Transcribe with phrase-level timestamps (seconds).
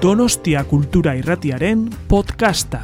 [0.00, 2.78] Donostia Kultura Irratiaren podcasta.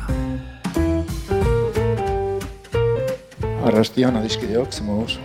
[3.65, 5.17] Arrastion, adiskideok, zemoguz.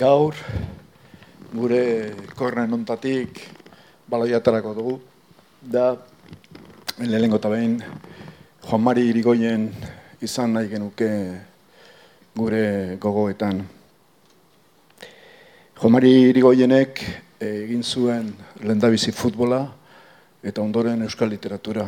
[0.00, 0.40] Gaur,
[1.52, 1.82] gure
[2.40, 3.42] korren ontatik
[4.08, 4.96] baloiatarako dugu,
[5.60, 5.92] da,
[7.04, 7.78] lehenengo eta behin,
[8.64, 9.68] Juan Mari Irigoyen
[10.24, 11.12] izan nahi genuke
[12.32, 13.60] gure gogoetan.
[15.76, 18.32] Juan Mari Irigoyenek egin zuen
[18.66, 19.60] lendabizi futbola
[20.42, 21.86] eta ondoren euskal literatura.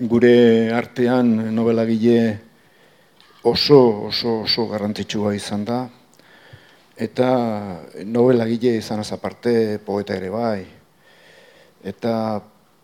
[0.00, 2.40] Gure artean novelagile
[3.44, 5.78] oso oso oso garrantzitsua izan da
[6.96, 7.30] eta
[8.04, 10.66] novelagile izan aparte poeta ere bai.
[11.84, 12.42] Eta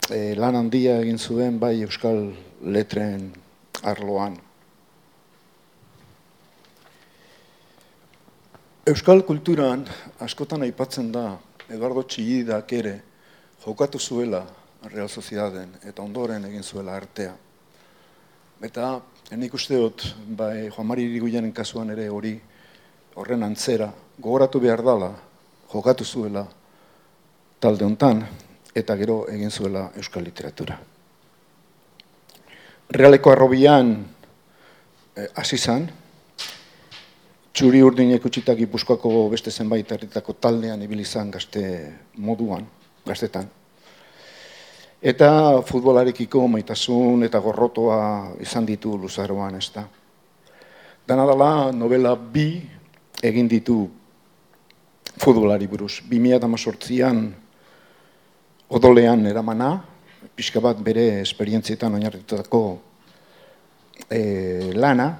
[0.08, 2.32] e, lan handia egin zuen bai euskal
[2.62, 3.32] letren
[3.82, 4.51] arloan.
[8.82, 9.84] Euskal kulturan
[10.18, 11.36] askotan aipatzen da
[11.70, 12.94] Eduardo Txillidak ere
[13.62, 14.40] jokatu zuela
[14.90, 17.36] Real Sociedaden eta ondoren egin zuela artea.
[18.58, 18.88] Eta
[19.38, 20.02] nik uste dut,
[20.34, 22.34] bai, Juan Mari Iriguianen kasuan ere hori
[23.14, 23.86] horren antzera,
[24.18, 25.12] gogoratu behar dala,
[25.70, 26.42] jokatu zuela
[27.62, 28.26] talde hontan
[28.74, 30.80] eta gero egin zuela euskal literatura.
[32.90, 33.94] Realeko arrobian
[35.14, 35.86] eh, hasi zan,
[37.52, 41.64] txuri urdinek utxitak ipuzkoako beste zenbait herritako taldean ibili izan gazte
[42.16, 42.64] moduan,
[43.06, 43.48] gaztetan.
[45.02, 49.84] Eta futbolarekiko maitasun eta gorrotoa izan ditu luzaroan ez da.
[51.08, 52.62] Dana dela novela bi
[53.22, 53.82] egin ditu
[55.18, 56.00] futbolari buruz.
[56.08, 57.18] 2018an
[58.72, 59.74] odolean eramana,
[60.36, 62.62] pixka bat bere esperientzietan oinarritutako
[64.08, 64.22] e,
[64.72, 65.10] lana,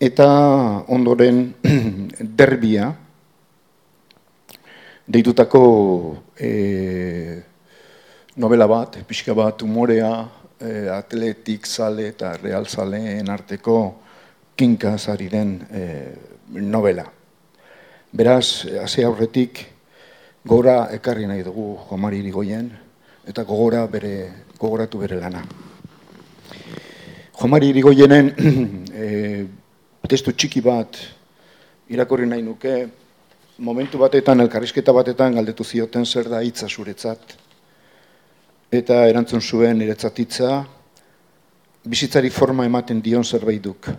[0.00, 0.26] eta
[0.88, 1.52] ondoren
[2.40, 2.88] derbia
[5.04, 5.62] deitutako
[6.40, 7.42] e,
[8.40, 10.12] novela bat, pixka bat umorea
[10.56, 13.76] e, atletik zale eta real zaleen arteko
[14.56, 15.84] kinka zariren e,
[16.48, 17.04] novela.
[18.10, 19.66] Beraz, hasi aurretik
[20.46, 22.70] gora ekarri nahi dugu Jomari Irigoyen
[23.28, 24.14] eta gogora bere,
[24.56, 25.44] gogoratu bere lana.
[27.36, 28.32] Jomari Irigoyenen
[28.94, 29.59] e,
[30.08, 30.96] testu txiki bat
[31.90, 32.74] irakorri nahi nuke,
[33.58, 37.34] momentu batetan, elkarrizketa batetan galdetu zioten zer da hitza zuretzat.
[38.70, 40.52] Eta erantzun zuen niretzat hitza,
[41.84, 43.90] bizitzari forma ematen dion zerbait duk.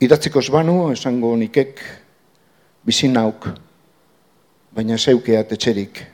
[0.00, 1.80] Idatziko banu, esango nikek,
[2.84, 3.48] bizi nauk,
[4.74, 6.04] baina zeukea etxerik,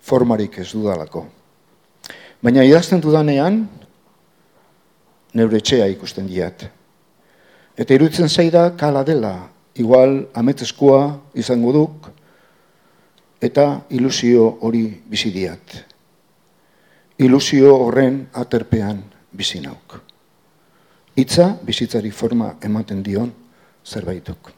[0.00, 1.26] formarik ez dudalako.
[2.42, 3.66] Baina idazten dudanean,
[5.34, 6.68] neure etxea ikusten diat.
[7.76, 11.00] Eta iruditzen zaida kala dela, igual ametzeskua
[11.36, 12.08] izango duk,
[13.40, 15.76] eta ilusio hori bizi diat.
[17.20, 20.00] Ilusio horren aterpean bizi nauk.
[21.16, 23.32] Itza bizitzari forma ematen dion
[23.84, 24.52] zerbaituk.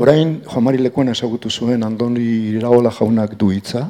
[0.00, 2.24] Orain, Jomari Lekuan ezagutu zuen Andoni
[2.56, 3.86] Iraola jaunak du hitza,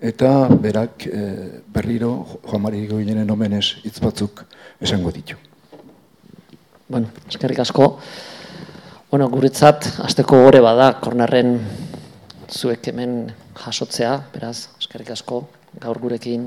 [0.00, 1.24] eta berak e,
[1.72, 4.44] berriro Jomari Goinenen omenez hitz batzuk
[4.80, 5.45] esango ditu.
[6.88, 7.98] Bueno, eskerrik asko.
[9.10, 11.56] Bueno, guretzat, azteko gore bada, kornarren
[12.46, 13.16] zuek hemen
[13.58, 15.40] jasotzea, beraz, eskerrik asko,
[15.82, 16.46] gaur gurekin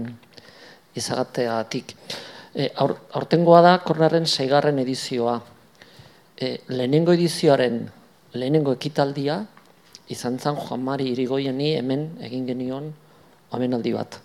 [0.95, 1.91] izagateatik.
[2.55, 5.35] E, aur, aurtengoa da, kornarren seigarren edizioa.
[6.39, 7.83] E, lehenengo edizioaren
[8.31, 9.41] lehenengo ekitaldia,
[10.07, 12.93] izan zan Juan Mari Irigoieni hemen egin genion
[13.51, 14.21] omenaldi bat.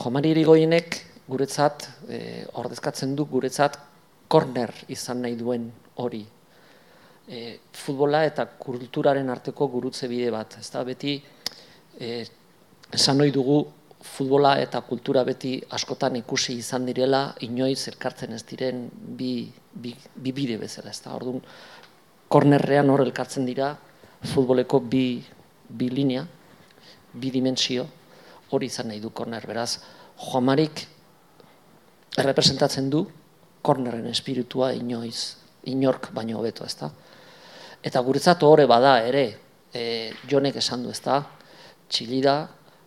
[0.00, 3.84] Juan Mari Irigoienek guretzat, e, ordezkatzen du guretzat
[4.34, 5.68] korner izan nahi duen
[6.02, 6.24] hori.
[7.24, 7.40] E,
[7.70, 10.56] futbola eta kulturaren arteko gurutze bide bat.
[10.58, 11.14] Ez da beti,
[12.02, 12.08] e,
[12.98, 13.60] esan nahi dugu
[14.04, 20.34] futbola eta kultura beti askotan ikusi izan direla, inoiz elkartzen ez diren bi, bi, bi
[20.34, 20.90] bide bezala.
[20.90, 21.40] Ez da, orduan,
[22.28, 23.70] kornerrean hor elkartzen dira
[24.34, 25.06] futboleko bi,
[25.68, 26.26] bi linea,
[27.14, 27.86] bi dimensio,
[28.50, 29.46] hori izan nahi du korner.
[29.46, 29.78] Beraz,
[30.18, 30.88] Joamarik
[32.18, 33.06] errepresentatzen du
[33.64, 35.36] kornerren espiritua inoiz,
[35.72, 36.90] inork baino hobeto, ezta?
[37.84, 39.24] Eta guretzat hori bada ere,
[39.72, 41.22] e, jonek esan du, ezta?
[41.88, 42.36] Txilida,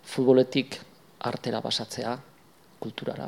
[0.08, 0.78] futboletik
[1.26, 2.16] artera pasatzea,
[2.80, 3.28] kulturara.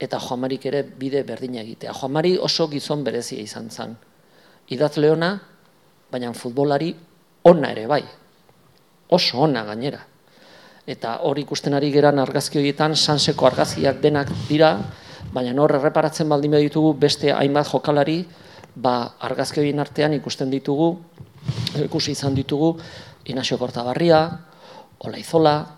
[0.00, 1.92] Eta Joamarik ere bide berdina egitea.
[1.92, 3.96] Joamari oso gizon berezia izan zen.
[4.72, 5.34] Idaz leona,
[6.10, 6.94] baina futbolari
[7.44, 8.02] ona ere bai.
[9.12, 10.00] Oso ona gainera.
[10.86, 14.72] Eta hori ikusten ari geran argazki horietan, sanseko argazkiak denak dira,
[15.32, 18.24] baina hor erreparatzen baldin ditugu beste hainbat jokalari,
[18.76, 20.96] ba argazki horien artean ikusten ditugu,
[21.84, 22.76] ikusi izan ditugu
[23.26, 24.40] Inazio Kortabarria,
[25.00, 25.76] Olaizola,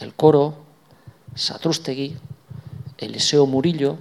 [0.00, 0.54] El Koro,
[1.34, 2.14] Satrustegi,
[2.98, 3.96] Eliseo Murillo,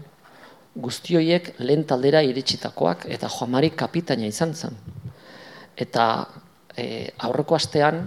[0.77, 4.77] guztioiek lehen taldera iritsitakoak eta Joamari kapitaina izan zen.
[5.77, 6.05] Eta
[6.77, 8.03] e, aurreko astean,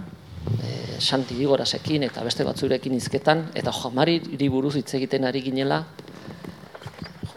[0.55, 4.19] e, Santi Digorasekin eta beste batzurekin izketan, eta Joamari
[4.49, 5.83] buruz hitz egiten ari ginela,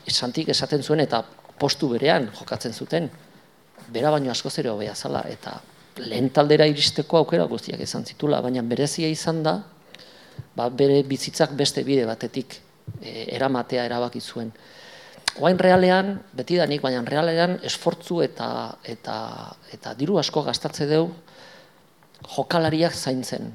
[0.09, 1.23] Santik esaten zuen eta
[1.59, 3.09] postu berean jokatzen zuten,
[3.93, 5.61] bera baino asko zere hobea zala, eta
[6.03, 9.59] lehen taldera iristeko aukera guztiak izan zitula, baina berezia izan da,
[10.56, 12.56] ba, bere bizitzak beste bide batetik
[13.01, 14.53] e, eramatea erabaki zuen.
[15.43, 18.49] Oain realean, beti danik, baina realean esfortzu eta,
[18.87, 19.17] eta,
[19.75, 21.09] eta diru asko gastatze deu
[22.37, 23.51] jokalariak zaintzen.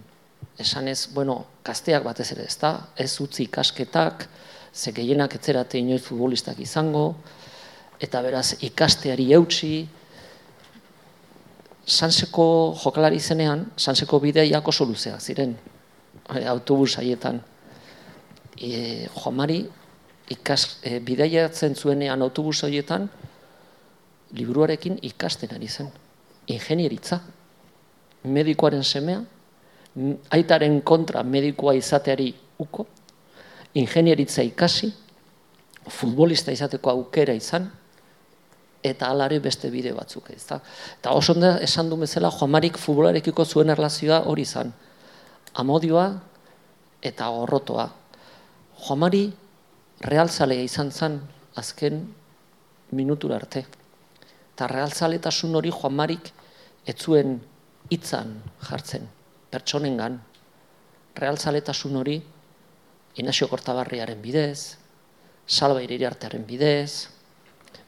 [0.60, 4.28] Esan ez, bueno, gazteak batez ere, ez da, ez utzi ikasketak,
[4.74, 7.16] ze gehienak etzerate inoiz futbolistak izango,
[8.00, 9.88] eta beraz ikasteari eutxi,
[11.89, 15.56] Sanseko jokalari zenean, Sanseko bideiak oso luzeak ziren,
[16.36, 17.42] eh, autobus haietan.
[18.62, 19.63] E, Joamari
[20.30, 23.10] ikas, e, bidaiatzen zuenean autobus horietan,
[24.33, 25.89] liburuarekin ikasten ari zen.
[26.48, 27.19] Ingenieritza.
[28.24, 29.24] Medikoaren semea,
[30.30, 32.86] aitaren kontra medikoa izateari uko,
[33.74, 34.92] ingenieritza ikasi,
[35.89, 37.69] futbolista izateko aukera izan,
[38.83, 40.60] eta alare beste bide batzuk ez da.
[41.00, 44.71] Eta oso onda esan du bezala, Joamarik futbolarekiko zuen erlazioa hori izan.
[45.60, 46.07] Amodioa
[47.04, 47.89] eta gorrotoa.
[48.86, 49.25] Joamari
[50.01, 51.19] realzalea izan zen
[51.60, 52.01] azken
[52.92, 53.65] minutura arte.
[54.56, 56.31] Eta realzaletasun hori Joamarik
[56.88, 57.39] ez zuen
[57.89, 58.38] hitzan
[58.69, 59.07] jartzen,
[59.51, 60.19] pertsonengan.
[61.19, 62.22] Realzaletasun hori
[63.19, 64.77] Inazio Kortabarriaren bidez,
[65.45, 67.10] Salba Iriartearen bidez,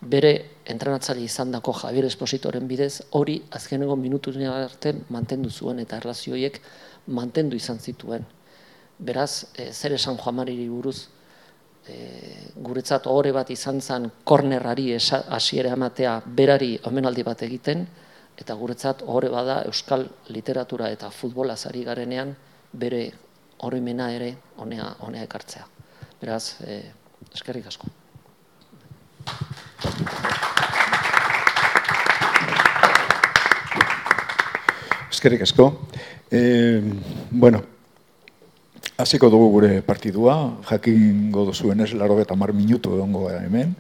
[0.01, 0.31] bere
[0.66, 6.60] entrenatzaile izan dako Javier Espositoren bidez, hori azkeneko minutu arte mantendu zuen eta erlazioiek
[7.07, 8.25] mantendu izan zituen.
[9.00, 11.07] Beraz, e, zer esan Juan Mariri buruz,
[11.88, 11.95] e,
[12.56, 17.88] guretzat ohore bat izan zen kornerari hasiera ematea berari omenaldi bat egiten,
[18.38, 22.36] eta guretzat ohore bada euskal literatura eta futbola zari garenean
[22.74, 23.12] bere
[23.62, 25.66] horremena ere honea, honea ekartzea.
[26.22, 26.81] Beraz, e,
[27.34, 27.90] eskerrik asko.
[35.12, 35.68] Eskerrik asko.
[36.31, 36.81] E,
[37.30, 37.62] bueno,
[38.98, 40.36] hasiko dugu gure partidua,
[40.69, 43.75] jakin godo zuen ez, laro eta mar minutu egongo gara hemen,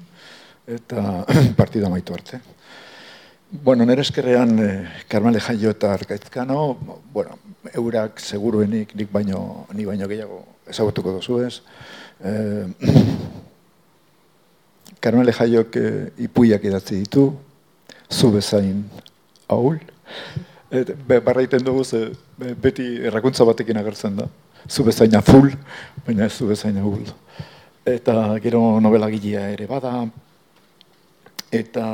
[0.67, 1.23] eta
[1.61, 2.41] partida maitu arte.
[3.51, 6.77] Bueno, nire eskerrean, eh, Carmele Jaio eta Arkaitzkano,
[7.11, 7.37] bueno,
[7.75, 11.61] eurak seguruenik nik baino, ni baino gehiago ezagutuko dozu ez.
[12.23, 12.65] Eh,
[15.01, 15.87] Karmele jaiok e,
[16.27, 17.31] ipuiak idatzi ditu,
[18.05, 18.83] zu bezain
[19.49, 19.79] haul.
[20.69, 24.27] Et, be, barraiten dugu ze, beti errakuntza batekin agertzen da.
[24.69, 25.49] Zu bezain azul,
[26.05, 27.09] baina ez zu bezain haul.
[27.85, 29.95] Eta gero novela gilea ere bada.
[31.51, 31.87] Eta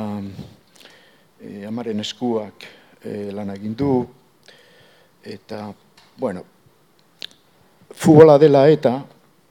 [1.40, 2.68] e, amaren eskuak
[3.00, 3.92] e, lan egin du.
[5.28, 5.74] Eta,
[6.16, 6.44] bueno,
[7.92, 9.04] futbola dela eta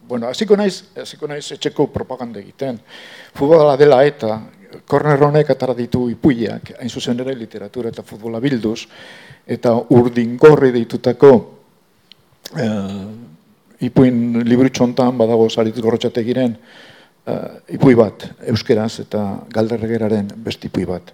[0.08, 2.78] Bueno, hasiko naiz, hasiko naiz etxeko propaganda egiten.
[3.36, 4.38] Futbola dela eta
[4.88, 8.86] Corner honek atara ditu ipuiak, hain zuzen ere literatura eta futbola bilduz,
[9.48, 11.32] eta urdin gorri deitutako
[12.56, 13.06] uh,
[13.84, 19.24] ipuin liburutxontan badago zarit gorrotxate giren uh, ipui bat, euskeraz eta
[19.56, 21.14] galderregeraren besti ipui bat,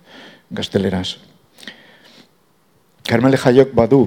[0.50, 1.16] gazteleraz.
[3.06, 4.04] Carmele Jaiok badu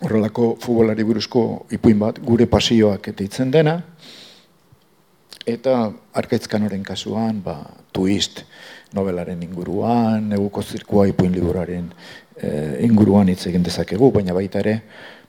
[0.00, 3.80] horrelako futbolari buruzko ipuin bat, gure pasioak eta dena,
[5.46, 7.58] eta arkaitzkanoren kasuan, ba,
[7.92, 8.44] twist
[8.94, 11.90] novelaren inguruan, neguko zirkua ipuin liburaren
[12.36, 12.50] e,
[12.86, 14.80] inguruan hitz egin dezakegu, baina baita ere,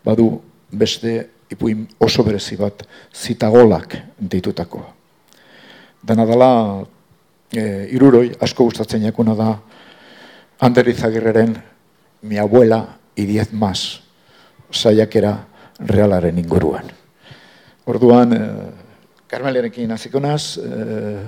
[0.06, 0.30] badu
[0.72, 1.18] beste
[1.52, 4.88] ipuin oso berezi bat zitagolak deitutakoa.
[6.02, 6.52] Dena dela,
[7.54, 9.52] e, iruroi, asko gustatzen jakuna da,
[10.62, 11.56] Ander Izagirreren,
[12.22, 14.02] mi abuela, y diez más,
[14.72, 15.36] saiakera
[15.80, 16.92] realaren inguruan.
[17.86, 18.72] Orduan, eh,
[19.28, 21.24] Carmelerekin hasiko naz, eh,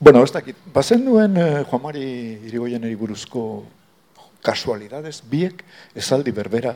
[0.00, 2.04] bueno, ez dakit, bazen nuen eh, Juan Mari
[2.48, 3.64] Irigoyen buruzko
[4.42, 5.62] kasualidades, biek
[5.94, 6.74] esaldi berbera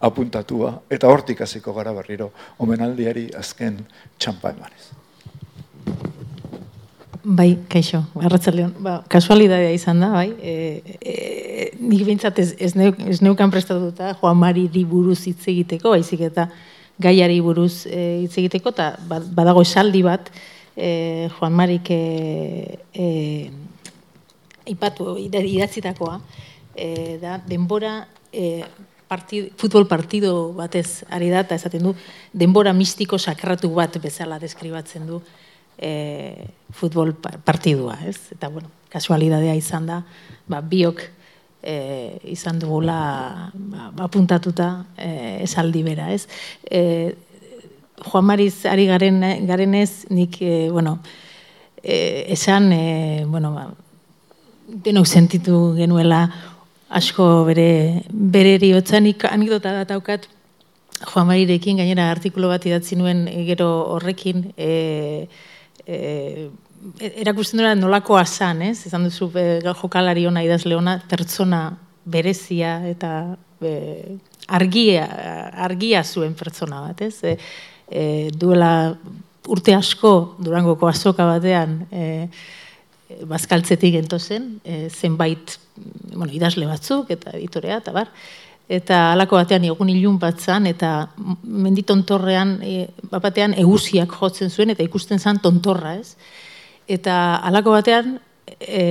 [0.00, 3.86] apuntatua, eta hortik hasiko gara berriro, omenaldiari azken
[4.18, 4.99] txampa emanez.
[7.22, 8.72] Bai, kaixo, arratzaleon.
[8.80, 10.30] Ba, kasualidadea izan da, bai.
[10.40, 10.54] E,
[11.04, 11.14] e,
[11.76, 16.48] nik bintzat ez, ez, neuk, ez neukan prestatuta Juan Mari buruz hitz egiteko, baizik eta
[17.00, 20.30] gaiari buruz e, hitz egiteko, eta ba, badago esaldi bat
[20.76, 23.50] e, Juan Marik e, e,
[24.72, 26.16] ipatu idatzitakoa,
[26.74, 28.64] e, da, denbora e,
[29.08, 31.94] partid, futbol partido batez ari da, eta esaten du,
[32.32, 35.20] denbora mistiko sakratu bat bezala deskribatzen du
[35.80, 36.46] e,
[36.76, 38.18] futbol partidua, ez?
[38.36, 40.02] Eta, bueno, kasualidadea izan da,
[40.48, 41.00] ba, biok
[41.62, 46.28] e, izan dugula ba, apuntatuta e, esaldi bera, ez?
[46.70, 47.16] E,
[48.00, 50.98] Juan Mariz ari garen, garenez, nik, e, bueno,
[51.82, 53.70] e, esan, e, bueno, ba,
[54.70, 56.28] denok sentitu genuela
[56.90, 60.28] asko bere bere eriotzan anekdota bat daukat
[61.00, 65.28] Juan Marirekin gainera artikulu bat idatzi nuen gero horrekin e,
[65.90, 66.48] e,
[67.00, 68.86] erakusten duela nolakoa zan, ez?
[68.88, 69.46] Ezan duzu e,
[69.82, 71.64] jokalari ona idazle ona pertsona
[72.04, 73.12] berezia eta
[73.60, 73.74] e,
[74.48, 75.06] argia,
[75.66, 77.16] argia zuen pertsona bat, ez?
[77.24, 77.36] E,
[77.90, 78.72] e, duela
[79.50, 82.04] urte asko durangoko azoka batean e,
[83.26, 85.56] bazkaltzetik entozen, e, zenbait
[86.14, 88.10] bueno, idazle batzuk eta editorea, eta bar,
[88.70, 91.10] eta halako batean egun ilun batzan, eta
[91.42, 96.14] menditontorrean, e, batean egusiak jotzen zuen, eta ikusten zen tontorra, ez?
[96.86, 97.16] Eta
[97.48, 98.20] halako batean,
[98.60, 98.84] e,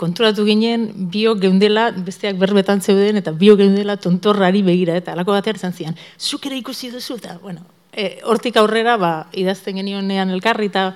[0.00, 5.62] kontrolatu ginen, bio geundela, besteak berbetan zeuden, eta bio geundela tontorrari begira, eta halako batean
[5.62, 7.62] zan zian, zuk ere ikusi duzu, eta, bueno,
[7.92, 10.88] e, hortik aurrera, ba, idazten genionean elkarri, eta,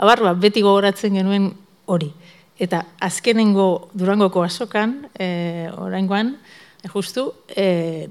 [0.00, 1.52] abar, ba, beti gogoratzen genuen
[1.84, 2.14] hori.
[2.56, 6.38] Eta azkenengo durangoko azokan, e, oraingoan,
[6.92, 8.08] justu, e,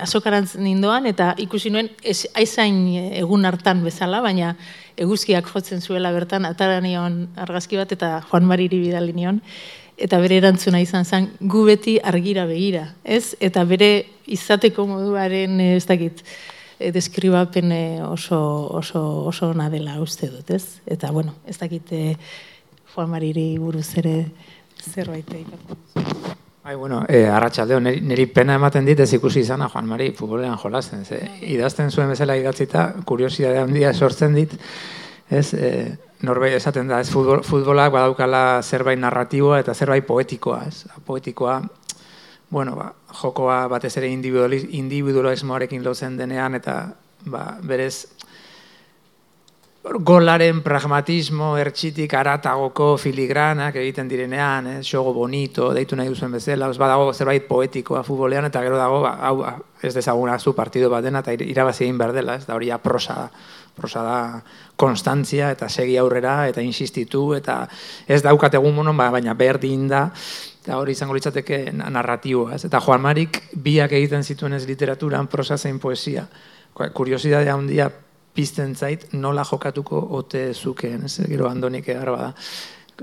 [0.00, 2.78] azokarantz nindoan, eta ikusi nuen, ez, aizain
[3.18, 4.54] egun hartan bezala, baina
[5.00, 9.40] eguzkiak jotzen zuela bertan, atara nion argazki bat, eta Juan Mariri bidali nion,
[9.96, 13.36] eta bere erantzuna izan zen, gu beti argira begira, ez?
[13.40, 13.92] Eta bere
[14.26, 16.24] izateko moduaren, ez dakit,
[16.92, 17.70] deskribapen
[18.08, 18.40] oso,
[18.74, 20.80] oso, oso nadela uste dut, ez?
[20.86, 21.94] Eta, bueno, ez dakit,
[22.92, 24.16] Juan Mariri buruz ere
[24.82, 26.41] zerbait egiten.
[26.62, 31.04] Bai, bueno, eh, arratsaldeo niri, pena ematen dit ez ikusi izana Juan Mari futbolean jolasten.
[31.04, 31.18] Ze,
[31.50, 34.54] idazten zuen bezala idatzita, kuriosidade handia sortzen dit,
[35.28, 40.86] ez, eh, norbait esaten da, ez futbol, futbolak badaukala zerbait narratiboa eta zerbait poetikoa, ez.
[41.04, 41.58] Poetikoa,
[42.50, 42.92] bueno, ba,
[43.22, 46.76] jokoa batez ere individualismoarekin lotzen denean eta
[47.26, 48.06] ba, berez
[49.82, 56.78] golaren pragmatismo ertxitik aratagoko filigranak egiten direnean, eh, xogo bonito, deitu nahi duzuen bezala, os
[56.78, 59.42] badago zerbait poetikoa futbolean, eta gero dago, ba, hau,
[59.82, 62.78] ez dezaguna zu partido bat dena, eta irabazi egin behar dela, ez da hori ja
[62.78, 63.30] prosa da,
[63.74, 64.42] prosa da
[64.76, 67.66] konstantzia, eta segi aurrera, eta insistitu, eta
[68.06, 70.12] ez daukat egun monon, ba, baina berdin da,
[70.62, 72.64] eta hori izango litzateke narratioa, ez?
[72.70, 76.28] Eta Juan Marik biak egiten zituen ez literaturan prosa zein poesia.
[76.72, 77.90] Kuriosidadea handia
[78.34, 82.32] pizten zait nola jokatuko ote zukeen, ez gero andonik egar bada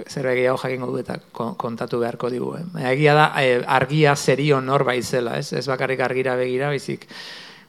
[0.08, 2.54] zer egia jakingo du eta kontatu beharko digu.
[2.58, 2.64] Eh?
[2.94, 5.54] Egia da, eh, argia serio nor baizela, ez?
[5.54, 7.08] ez bakarrik argira begira, bizik,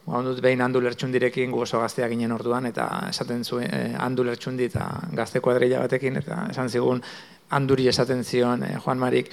[0.05, 4.23] ba, ondut behin handu lertxundirekin gu oso gaztea ginen orduan, eta esaten zuen eh, handu
[4.23, 4.87] lertxundi eta
[5.17, 7.01] gazte kuadrilla batekin, eta esan zigun
[7.49, 9.31] handuri esaten zion eh, Juan Marik,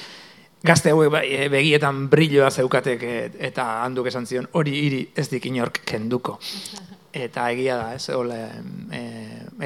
[0.65, 3.05] gazte hauek eh, begietan brilloa zeukatek
[3.51, 6.39] eta handuk esan zion, hori hiri ez dik inork kenduko
[7.25, 8.39] eta egia da, ez, ole,
[8.95, 9.03] e,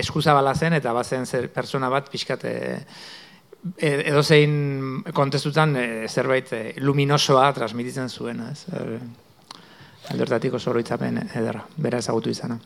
[0.02, 2.52] eskuzabala zen, eta bazen zer persona bat pixkate
[3.76, 9.00] e, edo zein kontestutan e, zerbait e, luminosoa transmititzen zuen, ez, e,
[10.12, 12.58] aldortatik oso edera, bera ezagutu izana.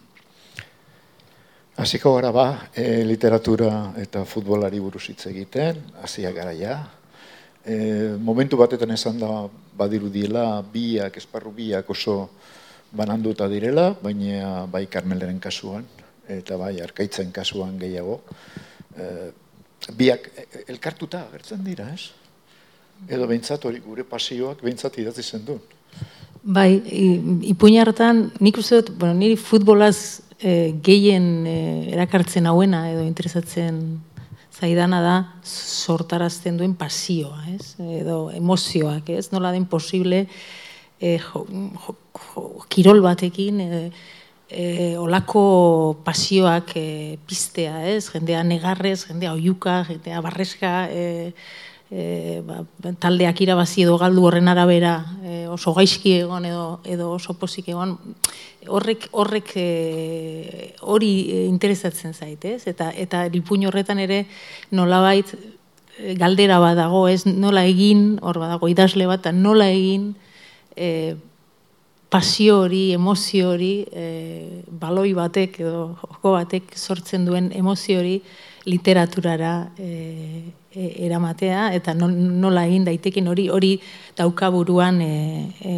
[1.76, 6.76] Hasiko gara ba, e, literatura eta futbolari buruz hitz egiten, hasiak gara ja.
[7.66, 9.44] E, momentu batetan esan da
[9.76, 12.30] badirudiela biak, esparru biak oso
[12.96, 15.84] bananduta direla, baina bai Karmeleren kasuan,
[16.28, 18.20] eta bai Arkaitzen kasuan gehiago.
[18.96, 19.30] E,
[19.96, 20.30] biak
[20.66, 22.10] elkartuta agertzen dira, ez?
[23.12, 25.58] Edo behintzat hori gure pasioak behintzat idatzi zen du.
[26.46, 26.78] Bai,
[27.50, 31.56] ipuina hartan, nik uste dut, bueno, niri futbolaz e, gehien e,
[31.94, 33.80] erakartzen hauena edo interesatzen
[34.56, 37.74] zaidana da sortarazten duen pasioa, ez?
[38.00, 39.28] Edo emozioak, ez?
[39.34, 40.24] Nola den posible,
[41.00, 41.46] e, jo,
[42.68, 43.90] kirol batekin e,
[44.48, 48.08] e, olako pasioak e, pistea, ez?
[48.12, 51.32] Jendea negarrez, jendea oiuka, jendea barreska, e,
[51.90, 52.62] e, ba,
[53.00, 57.96] taldeak irabazi edo galdu horren arabera e, oso gaizki egon edo, edo oso pozik egon,
[58.66, 61.12] horrek horrek e, hori
[61.46, 62.66] interesatzen zait, ez?
[62.66, 64.24] Eta, eta lipuin horretan ere
[64.70, 65.34] nolabait
[66.18, 70.14] galdera badago, ez nola egin, hor badago idazle bat, nola egin,
[70.76, 71.16] e,
[72.08, 78.20] pasio hori, emozio hori, e, baloi batek edo joko batek sortzen duen emozio hori
[78.66, 83.72] literaturara e, e, eramatea eta nola egin daitekin hori hori
[84.18, 85.12] daukaburuan e,
[85.60, 85.74] e,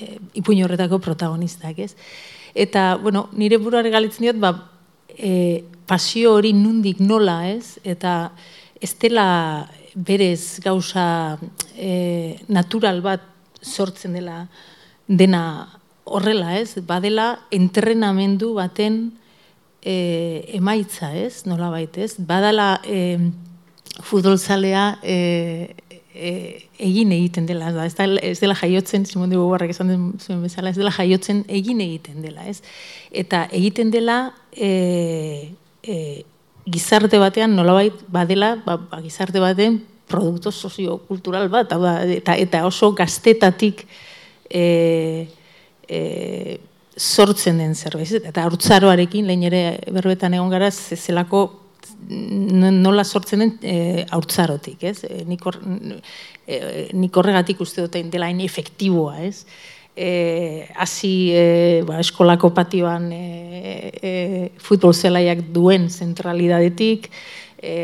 [0.00, 1.94] e, ipuin horretako protagonistak, ez?
[2.54, 4.52] Eta, bueno, nire buruare galitzen diot, ba,
[5.14, 7.78] e, pasio hori nundik nola, ez?
[7.84, 8.32] Eta
[8.80, 11.38] ez dela berez gauza
[11.74, 13.24] e, natural bat
[13.60, 14.46] sortzen dela
[15.08, 15.42] dena
[16.04, 16.78] horrela, ez?
[16.86, 19.18] Badela entrenamendu baten
[19.82, 21.44] e, emaitza, ez?
[21.50, 22.14] Nola baita, ez?
[22.18, 23.18] Badala e,
[24.06, 25.74] futbolzalea e,
[26.14, 26.32] e,
[26.78, 30.70] egin egiten dela, ez, da, ez dela jaiotzen, Simon de Beauvoirrek esan den zuen bezala,
[30.70, 32.60] ez dela jaiotzen egin egiten dela, ez?
[33.10, 34.20] Eta egiten dela
[34.54, 35.98] e, e,
[36.68, 41.72] gizarte batean nolabait badela, ba, ba, gizarte baten produktu soziokultural bat,
[42.16, 43.84] eta, eta oso gaztetatik
[44.48, 45.28] e,
[45.88, 46.00] e,
[46.96, 48.24] sortzen den zerbait.
[48.24, 49.62] Eta haurtzaroarekin, lehen ere
[49.94, 51.46] berbetan egon gara, zelako
[52.08, 55.02] nola sortzen den e, haurtzarotik, ez?
[55.04, 55.44] E, nik,
[56.46, 56.60] e,
[57.08, 59.44] horregatik uste dut dela hain efektiboa, ez?
[59.98, 64.12] E, hasi e, ba, eskolako patioan e, e,
[64.62, 67.10] futbol zelaiak duen zentralidadetik,
[67.58, 67.74] e,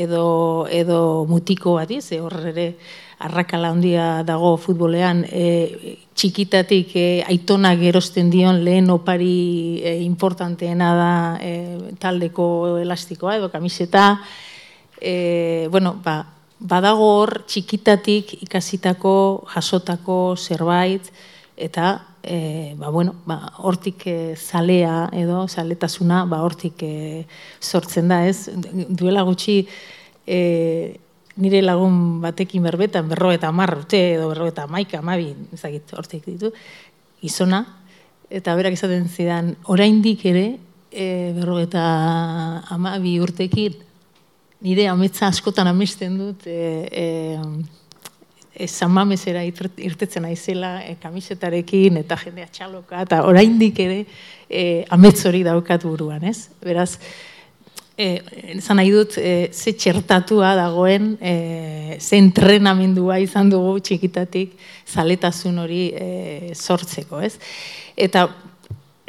[0.00, 2.06] edo, edo mutiko bat, ez?
[2.16, 2.66] E, horre ere,
[3.18, 11.12] arrakala handia dago futbolean, e, txikitatik e, aitona gerosten dion lehen opari e, importanteena da
[11.42, 11.52] e,
[12.00, 14.22] taldeko elastikoa edo kamiseta.
[15.00, 16.22] E, bueno, ba,
[16.58, 21.12] badago hor txikitatik ikasitako, jasotako zerbait,
[21.58, 27.26] eta e, ba, bueno, ba, hortik e, zalea edo zaletasuna ba, hortik e,
[27.60, 28.48] sortzen da, ez?
[28.88, 29.64] Duela gutxi
[30.22, 31.00] e,
[31.38, 36.26] nire lagun batekin berbetan, berro eta mar urte edo berro eta maika, amabi, ezagit, hortik
[36.26, 36.52] ditu,
[37.22, 37.62] gizona,
[38.30, 40.46] eta berak izaten zidan, oraindik ere,
[40.90, 41.84] e, berro eta
[42.74, 43.78] amabi urtekin,
[44.66, 47.04] nire ametza askotan amesten dut, e, e,
[48.66, 54.04] zamamezera irtetzen aizela, e, kamisetarekin eta jendea txaloka, eta oraindik ere
[54.48, 56.48] e, ametz hori daukat buruan, ez?
[56.64, 56.96] Beraz,
[57.98, 58.22] eh,
[58.60, 64.52] zan nahi dut, eh, ze txertatua dagoen, eh, ze entrenamendua izan dugu txikitatik
[64.86, 67.34] zaletasun hori eh, sortzeko, ez?
[67.96, 68.28] Eta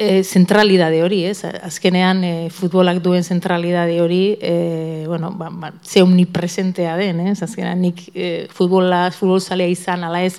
[0.00, 1.44] e, zentralidade hori, ez?
[1.44, 7.42] Azkenean e, futbolak duen zentralidade hori, e, bueno, ba, ba, ze omnipresentea den, ez?
[7.44, 10.38] Azkenean nik e, futbola, futbolzalea izan, ala ez,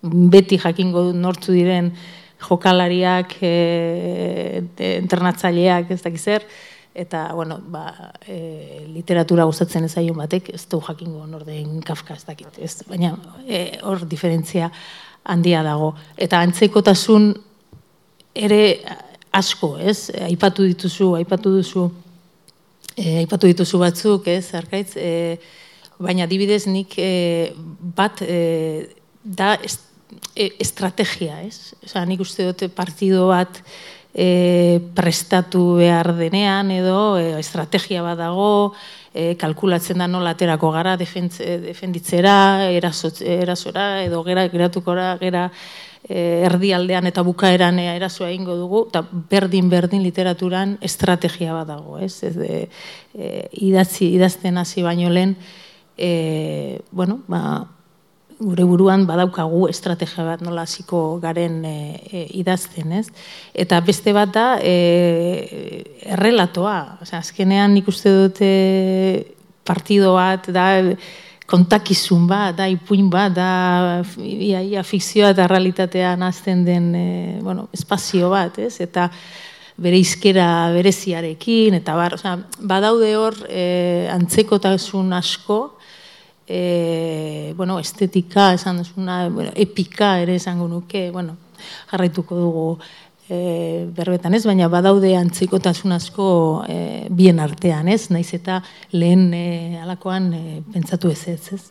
[0.00, 1.90] beti jakingo nortzu diren
[2.46, 4.62] jokalariak, e,
[5.00, 6.46] internatzaileak, ez dakiz zer,
[6.94, 12.24] eta bueno, ba, e, literatura gustatzen ez zaion batek, ez du jakingo norden Kafka ez
[12.30, 14.70] dakit, ez, baina e, hor diferentzia
[15.26, 15.96] handia dago.
[16.16, 17.32] Eta antzekotasun
[18.34, 18.80] ere
[19.32, 21.86] asko, ez, aipatu dituzu, aipatu duzu,
[22.96, 25.38] e, aipatu dituzu batzuk, ez, arkaitz, e,
[26.00, 27.52] baina dibidez nik e,
[27.96, 28.40] bat e,
[29.22, 29.86] da est,
[30.34, 33.62] e, estrategia, ez, Osa, nik uste dute partido bat,
[34.14, 38.74] e, prestatu behar denean edo e, estrategia bat dago,
[39.14, 45.50] e, kalkulatzen da nola aterako gara defenditzera, erasora edo gera geratukora gera
[46.08, 52.22] erdialdean eta bukaeran e, erasoa ingo dugu, eta berdin-berdin literaturan estrategia bat dago, ez?
[52.24, 52.62] Ez de,
[53.14, 53.34] e,
[53.68, 55.36] idatzi, idazten hasi baino lehen,
[55.98, 57.68] e, bueno, ba,
[58.40, 61.76] gure buruan badaukagu estrategia bat nola hasiko garen e,
[62.08, 63.06] e, idazten, ez?
[63.52, 65.84] Eta beste bat da e,
[66.16, 68.52] errelatoa, osea azkenean nik uste dute
[69.68, 70.70] partido bat da
[71.50, 73.50] kontakizun bat, da ipuin bat, da
[74.22, 77.06] ia, ia fikzioa eta realitatea nazten den e,
[77.42, 78.76] bueno, espazio bat, ez?
[78.84, 79.08] Eta
[79.80, 85.60] bere izkera bereziarekin, eta bar, osea, badaude hor e, antzekotasun asko,
[86.46, 91.36] e, bueno, estetika, esan duzuna, bueno, epika ere esango nuke, bueno,
[91.90, 92.66] jarraituko dugu
[93.30, 96.28] e, berbetan ez, baina badaude antzikotasun asko
[96.68, 96.78] e,
[97.10, 98.60] bien artean ez, naiz eta
[98.92, 99.44] lehen e,
[99.82, 100.42] alakoan e,
[100.74, 101.62] pentsatu ez ez, ez?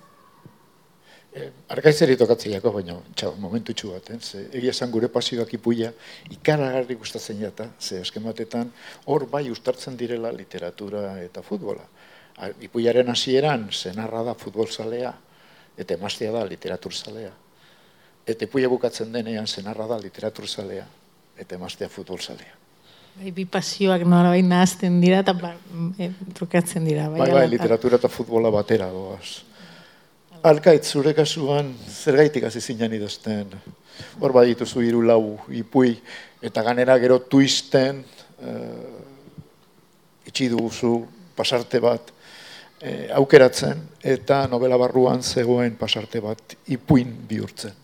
[1.29, 5.91] E, Arkaizeri tokatzeiako, baina txau, momentu txu bat, ze, egia esan gure pasioak ipuia,
[6.31, 8.71] ikaragarri gustatzen jata, ze eskematetan,
[9.05, 11.85] hor bai ustartzen direla literatura eta futbola
[12.63, 15.11] ipuiaren hasieran zenarra da futbolzalea,
[15.79, 17.31] eta emaztea da literaturzalea.
[18.29, 20.85] Eta ipuia bukatzen denean zenarra da literaturzalea,
[21.39, 22.55] eta emaztea futbolzalea.
[23.19, 25.53] Bai, bi pasioak nora bai nahazten dira eta ba,
[25.99, 27.09] e, trukatzen dira.
[27.09, 29.41] Bai, bai, bai literatura eta futbola batera doaz.
[30.49, 33.51] Alkait, zure kasuan, zer gaitik hasi zinen idazten?
[34.21, 35.97] Hor badituzu hiru lau ipui,
[36.39, 37.99] eta ganera gero twisten,
[38.39, 40.93] uh, itxi duzu,
[41.35, 42.13] pasarte bat,
[42.81, 47.75] e, aukeratzen eta novela barruan zegoen pasarte bat ipuin bihurtzen.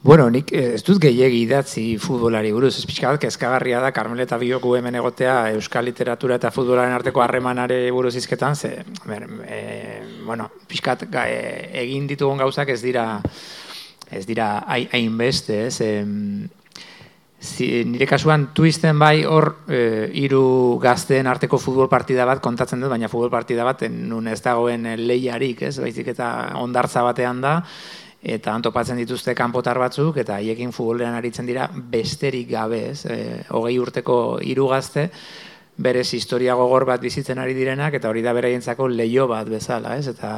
[0.00, 4.22] Bueno, nik eh, ez dut gehiegi idatzi futbolari buruz, ez pixka bat, kezkagarria da, Carmel
[4.22, 9.58] eta Bioku hemen egotea Euskal Literatura eta futbolaren arteko harremanare buruz izketan, ze, ber, e,
[10.22, 11.34] bueno, pixkat e,
[11.82, 13.08] egin ditugun gauzak ez dira,
[14.14, 15.90] ez dira hainbeste, ez, e,
[17.42, 19.84] zi, nire kasuan twisten bai hor e,
[20.22, 24.92] hiru gazteen arteko futbol partida bat kontatzen dut, baina futbol partida bat nun ez dagoen
[25.08, 27.58] lehiarik, ez, baizik eta ondartza batean da,
[28.22, 33.78] eta antopatzen dituzte kanpotar batzuk, eta haiekin futbolean aritzen dira besterik gabe, ez, e, hogei
[33.78, 35.08] urteko hiru gazte,
[35.78, 40.08] berez historia gogor bat bizitzen ari direnak, eta hori da beraientzako leio bat bezala, ez,
[40.10, 40.32] eta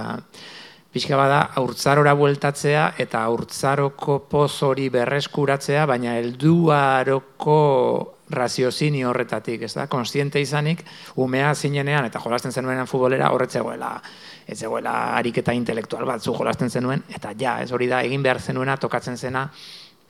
[0.92, 7.58] pixka bada aurtzarora bueltatzea eta aurtzaroko poz hori berreskuratzea, baina helduaroko
[8.30, 9.86] raziozini horretatik, ez da?
[9.90, 10.84] Konstiente izanik,
[11.20, 13.90] umea zinenean eta jolasten zenuenean futbolera horretzegoela,
[14.46, 18.40] ez zegoela ariketa intelektual bat zu jolasten zenuen, eta ja, ez hori da, egin behar
[18.40, 19.48] zenuena, tokatzen zena,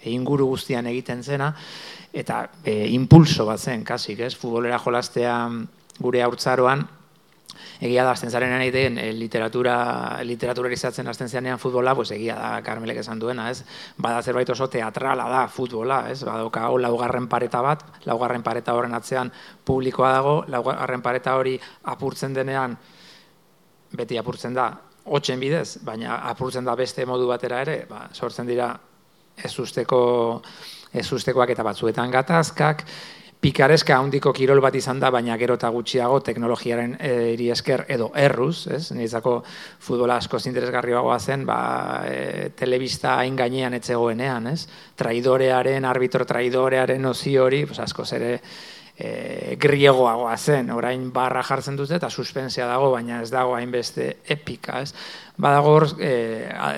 [0.05, 1.51] egin guru guztian egiten zena,
[2.13, 4.35] eta e, impulso bat zen, kasik, ez?
[4.37, 5.37] Futbolera jolastea
[6.01, 6.87] gure aurtzaroan,
[7.81, 9.77] egia da, azten zaren egiten, e, literatura,
[10.27, 13.65] literaturarizatzen azten zenean futbola, pues egia da, Carmelek esan duena, ez?
[13.97, 16.23] Bada zerbait oso teatrala da futbola, ez?
[16.25, 19.33] Badoka, hau laugarren pareta bat, laugarren pareta horren atzean
[19.65, 21.59] publikoa dago, laugarren pareta hori
[21.95, 22.77] apurtzen denean,
[23.97, 24.71] beti apurtzen da,
[25.05, 28.71] hotxen bidez, baina apurtzen da beste modu batera ere, ba, sortzen dira
[29.41, 30.03] ez usteko,
[30.93, 32.85] ez ustekoak eta batzuetan gatazkak,
[33.41, 38.67] pikareska handiko kirol bat izan da, baina gero eta gutxiago teknologiaren eri esker edo erruz,
[38.69, 38.91] ez?
[38.93, 39.39] Niretzako
[39.81, 41.61] futbola asko interesgarriagoa zen, ba,
[42.05, 44.67] e, telebista hain gainean etzegoenean, ez?
[44.97, 48.35] Traidorearen, arbitro traidorearen ozi hori, pues asko zere
[49.01, 54.83] e, griegoagoa zen, orain barra jartzen dute eta suspensia dago, baina ez dago hainbeste epika,
[54.85, 54.93] ez?
[55.41, 56.13] Badago hor, e,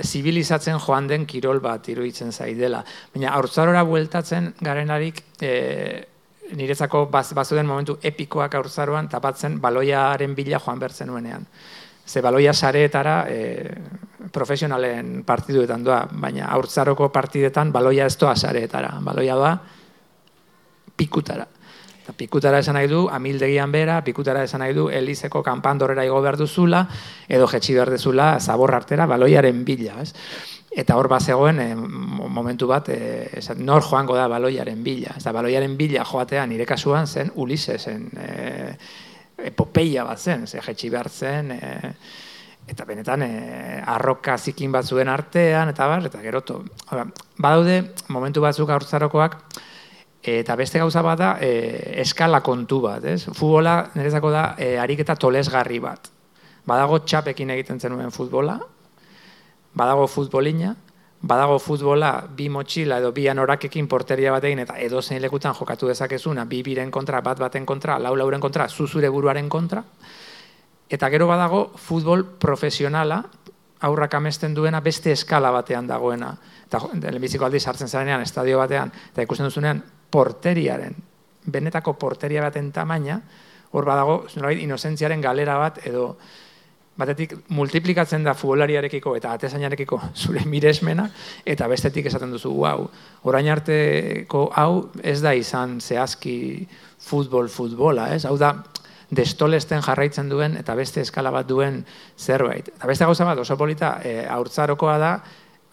[0.06, 2.84] zibilizatzen joan den kirol bat iruditzen zaidela.
[3.16, 6.11] Baina, haurtzarora bueltatzen garenarik, e,
[6.56, 11.46] niretzako baz, bazuden momentu epikoak aurzaroan tapatzen baloiaren bila joan bertzen nuenean.
[12.06, 13.70] Ze baloia sareetara e,
[14.32, 18.96] profesionalen partiduetan doa, baina aurtzaroko partidetan baloia ez doa sareetara.
[19.00, 19.56] Baloia doa
[20.96, 21.46] pikutara.
[22.02, 26.36] Eta pikutara esan nahi du, amildegian bera, pikutara esan nahi du, elizeko kanpandorera igo behar
[26.40, 26.82] duzula,
[27.28, 30.00] edo jetxi behar duzula, zabor artera, baloiaren bila.
[30.02, 30.10] Ez?
[30.72, 35.16] Eta hor bazegoen e, momentu bat, e, esat, nor joango da baloiaren bila.
[35.20, 38.28] Eta baloiaren bila joatean nire kasuan zen Ulisesen e,
[39.52, 41.92] epopeia bat zen, ze jetxi behar zen, e,
[42.72, 43.30] eta benetan e,
[43.94, 46.62] arroka zikin batzuen artean, eta bar, eta geroto.
[47.38, 49.36] badaude, momentu batzuk aurtzarokoak,
[50.22, 53.26] eta beste gauza bat da, e, eskala kontu bat, ez?
[53.26, 56.08] Futbola, nirezako da, e, ariketa tolesgarri bat.
[56.64, 58.60] Badago txapekin egiten zenuen futbola,
[59.74, 60.74] badago futbolina,
[61.22, 65.88] badago futbola bi motxila edo bi anorakekin porteria bat egin eta edo zein lekutan jokatu
[65.88, 69.84] dezakezuna, bi biren kontra, bat baten kontra, lau lauren kontra, zuzure buruaren kontra,
[70.90, 73.22] eta gero badago futbol profesionala,
[73.82, 76.34] aurrak amesten duena beste eskala batean dagoena.
[76.66, 79.82] Eta lehenbiziko aldiz hartzen zarenean, estadio batean, eta ikusten duzunean,
[80.12, 80.94] porteriaren,
[81.46, 83.20] benetako porteria baten tamaina,
[83.72, 84.16] hor badago,
[84.52, 86.16] inozentziaren galera bat, edo
[86.98, 91.08] batetik multiplikatzen da futbolariarekiko eta atezainarekiko zure miresmena,
[91.46, 92.90] eta bestetik esaten duzu, hau,
[93.28, 96.36] orain arteko hau ez da izan zehazki
[97.02, 98.24] futbol futbola, ez?
[98.28, 98.54] Hau da,
[99.12, 101.82] destolesten jarraitzen duen eta beste eskala bat duen
[102.16, 102.70] zerbait.
[102.76, 105.12] Eta beste gauza bat, oso polita, e, aurtzarokoa da,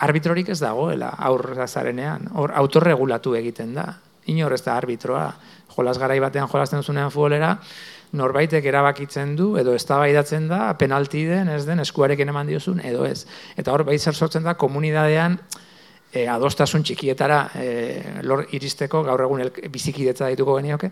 [0.03, 3.87] arbitrorik ez dagoela aurra zarenean, hor autorregulatu egiten da.
[4.29, 5.29] Inor ez da arbitroa,
[5.75, 7.55] jolas garai batean jolasten zunean futbolera,
[8.11, 13.25] norbaitek erabakitzen du edo eztabaidatzen da penalti den ez den eskuarekin eman diozun edo ez.
[13.57, 15.37] Eta hor bai zer sortzen da komunidadean
[16.11, 17.65] e, adostasun txikietara e,
[18.25, 20.91] lor iristeko gaur egun el, bizikidetza dituko genioke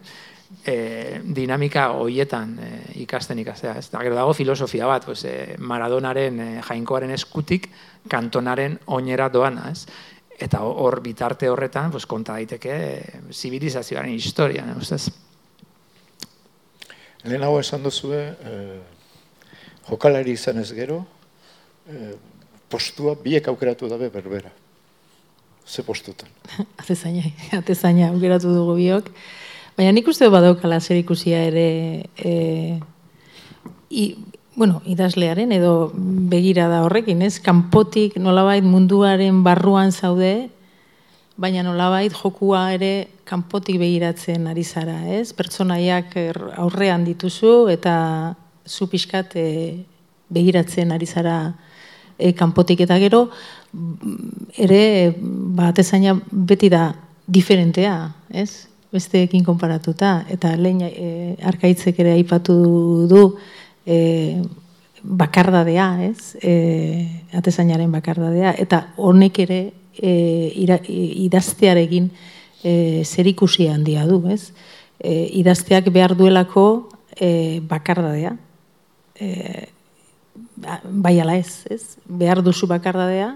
[0.66, 2.72] e, dinamika hoietan e,
[3.04, 3.78] ikasten ikastea.
[3.82, 7.70] Ez da, gero dago filosofia bat, pues, e, Maradonaren e, jainkoaren eskutik
[8.10, 9.72] kantonaren oinera doana.
[9.72, 9.88] Ez?
[10.38, 12.78] Eta hor bitarte horretan pues, konta daiteke
[13.34, 14.66] zibilizazioaren historia.
[14.66, 15.27] Ne, Lehen
[17.24, 18.80] hau esan duzue, eh,
[19.90, 21.06] jokalari izan ez gero,
[21.90, 22.16] eh,
[22.70, 24.52] postua biek aukeratu dabe berbera.
[25.66, 26.30] Ze postutan?
[26.82, 29.12] Atezaina, atezaina aukeratu dugu biok.
[29.78, 32.80] Baina nik uste badaukala zer ikusia ere e,
[33.94, 34.06] i,
[34.56, 37.38] bueno, idazlearen edo begira da horrekin, ez?
[37.44, 40.50] Kanpotik nolabait munduaren barruan zaude,
[41.38, 45.34] baina nolabait jokua ere kanpotik begiratzen ari zara, ez?
[45.38, 46.16] Pertsonaiak
[46.58, 47.98] aurrean dituzu eta
[48.68, 49.48] zu pixkat e,
[50.34, 51.38] begiratzen ari zara
[52.18, 53.28] e, kanpotik eta gero,
[53.74, 54.82] mm, ere,
[55.22, 56.90] ba, atezaina beti da
[57.28, 57.96] diferentea,
[58.30, 58.68] ez?
[58.92, 62.56] Besteekin konparatuta, eta lehen e, arkaitzek ere aipatu
[63.10, 63.24] du,
[63.86, 64.42] e,
[65.04, 66.36] bakardadea, ez?
[66.42, 66.54] E,
[67.38, 69.62] atezainaren bakardadea, eta honek ere
[70.02, 72.12] e, ira, idaztearekin
[72.64, 74.52] e, zer ikusi handia du, ez?
[75.00, 78.36] E, idazteak behar duelako e, bakardadea.
[79.20, 79.68] E,
[80.84, 81.98] bai ala ez, ez?
[82.06, 83.36] Behar duzu bakardadea,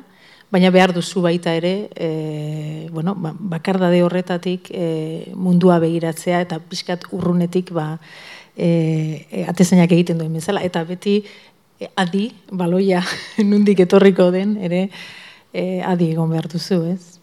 [0.52, 7.08] baina behar duzu baita ere, e, bueno, ba, bakardade horretatik e, mundua begiratzea eta pixkat
[7.16, 7.96] urrunetik ba,
[8.58, 10.64] e, e, atezainak egiten duen bezala.
[10.68, 11.22] Eta beti
[11.80, 13.04] e, adi, baloia
[13.50, 14.90] nundik etorriko den, ere
[15.54, 17.20] e, adi egon behar duzu, ez?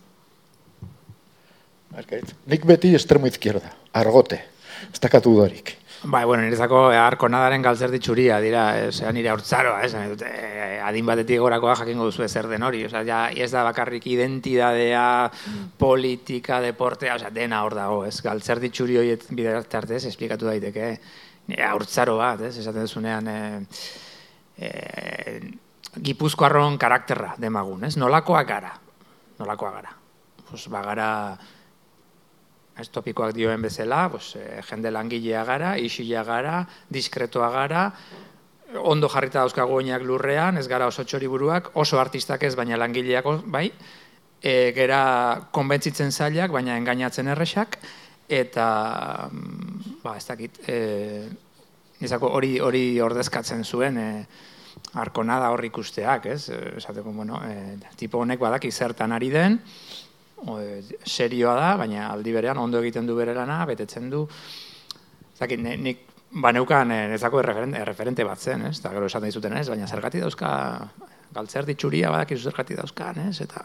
[1.99, 2.35] Arkait.
[2.47, 4.43] Nik beti estremo izquierda, argote,
[4.93, 5.79] ez dakatu dudarik.
[6.07, 11.41] Bai, bueno, niretzako harko nadaren galtzer ditxuria, dira, osea, nire hortzaroa, ez, e, adin batetik
[11.43, 15.09] gorakoa jakingo duzu ezer den hori, osea, ja, ez da bakarrik identidadea,
[15.81, 20.93] politika, deportea, osea, dena hor dago, ez, galtzer ditxuri hori bidartartez, esplikatu daiteke,
[21.51, 24.71] nire hortzaro bat, ez, esaten duzunean, e, e,
[26.03, 28.73] gipuzkoarron karakterra demagun, ez, nolakoa gara,
[29.39, 29.95] nolakoa gara,
[30.51, 31.11] pues, bagara,
[32.79, 37.85] ez topikoak dioen bezala, pues, e, jende langilea gara, isila gara, diskretoa gara,
[38.77, 43.71] ondo jarrita dauzkago oinak lurrean, ez gara oso txoriburuak, oso artistak ez, baina langileak bai,
[44.43, 47.79] e, gera konbentzitzen zailak, baina engainatzen erresak,
[48.29, 51.29] eta, mm, ba, ez dakit, e,
[52.01, 54.27] nizako hori hori ordezkatzen zuen, e,
[54.95, 56.51] arkonada hor ikusteak, ez?
[56.79, 59.59] Esateko, bueno, e, tipo honek badaki zertan ari den,
[61.05, 64.27] serioa da, baina aldi berean ondo egiten du bere lana, betetzen du.
[65.39, 68.79] Zaki, nik baneukan ezako erreferente, erreferente bat zen, ez?
[68.79, 69.69] Eta gero esaten dizuten, ez?
[69.69, 70.51] Baina zergati dauzka
[71.35, 73.41] galtzer ditxuria badak izu zergati dauzkan, ez?
[73.45, 73.65] Eta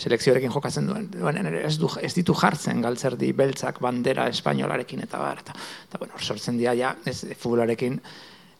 [0.00, 5.20] selekzioarekin jokatzen duen, duen ez, du, ez ditu jartzen galtzer di beltzak bandera espainolarekin eta
[5.22, 5.42] bar.
[5.44, 5.56] Eta,
[5.88, 7.98] eta bueno, sortzen dira ja, ez, futbolarekin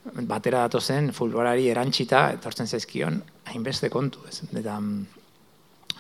[0.03, 3.21] batera datozen futbolari erantxita, etortzen zaizkion,
[3.53, 4.43] hainbeste kontu, ez?
[4.59, 4.79] Eta,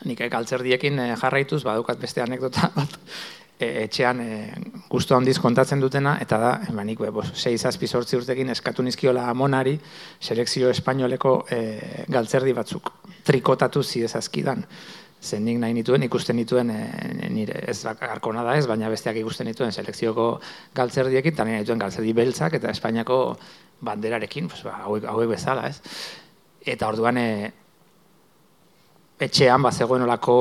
[0.08, 2.98] nik galtzerdiekin e, jarraituz, badukat beste anekdota bat,
[3.58, 4.30] e, etxean e,
[4.90, 9.78] gustu handiz kontatzen dutena, eta da, ba, nik, bos, 6 sortzi urtekin eskatu nizkiola amonari,
[10.20, 11.62] selekzio espainoleko e,
[12.10, 12.92] galtzerdi batzuk,
[13.26, 14.66] trikotatu zidezazkidan.
[15.22, 19.46] Zen nik nahi nituen, ikusten nituen, e, nire ez bakarko nada ez, baina besteak ikusten
[19.46, 20.32] nituen selekzioko
[20.74, 23.18] galtzerdiekin, eta nire nituen galtzerdi beltzak, eta Espainiako
[23.82, 25.80] banderarekin, pues, ba, hauek, hauek bezala, ez.
[26.62, 27.52] Eta orduan, e,
[29.22, 30.36] etxean, ba, zegoen olako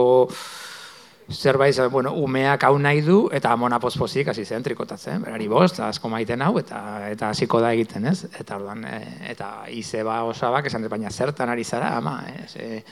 [1.32, 6.10] zerbait, bueno, umeak hau nahi du, eta amona pospozik hasi zen trikotatzen, berari bost, asko
[6.10, 8.25] maiten hau, eta eta hasiko da egiten, ez?
[8.39, 8.99] Eta orduan, e,
[9.32, 12.56] eta izeba osabak, esan baina zertan ari zara, ama, ez?
[12.56, 12.84] E,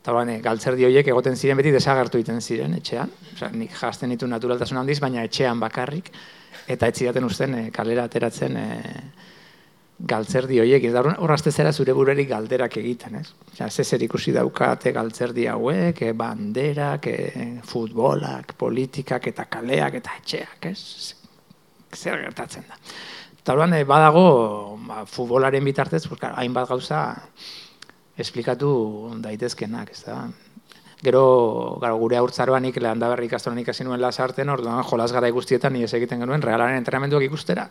[0.00, 4.14] eta orduan, e, galtzerdi horiek egoten ziren beti desagertu egiten ziren etxean, Osa, nik jasten
[4.14, 6.10] ditu naturaltasun handiz, baina etxean bakarrik,
[6.66, 9.35] eta etzidaten usten e, kalera ateratzen, e,
[10.06, 13.32] galtzerdi horiek, ez da horrazte zera zure burerik galderak egiten, ez?
[13.58, 20.66] Ja, ze ikusi daukate galtzerdi hauek, e, banderak, e, futbolak, politikak eta kaleak eta etxeak,
[20.70, 21.14] ez?
[21.94, 22.78] Zer gertatzen da.
[23.40, 27.22] Eta e, badago, ba, futbolaren bitartez, hainbat gauza
[28.16, 30.26] esplikatu daitezkenak, ez da?
[31.02, 35.28] Gero, garo, gure aurtzaroan nik lehen da berrik astronik hasi nuen lasarten, orduan jolas gara
[35.30, 37.68] guztietan ni ez egiten genuen, realaren entrenamenduak ikustera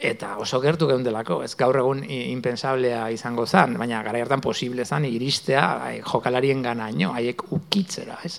[0.00, 4.86] eta oso gertu geun delako, ez gaur egun impensablea izango zen, baina gara hartan posible
[4.86, 5.64] zen iristea
[6.08, 8.38] jokalarien ganaino, haiek ukitzera, ez?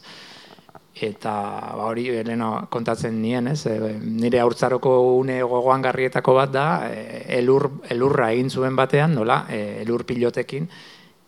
[1.01, 1.31] Eta
[1.77, 3.61] ba, hori leno kontatzen nien, ez?
[3.69, 9.45] E, nire haurtzaroko une gogoan garrietako bat da, e, elur, elurra egin zuen batean, nola,
[9.53, 10.67] elur pilotekin,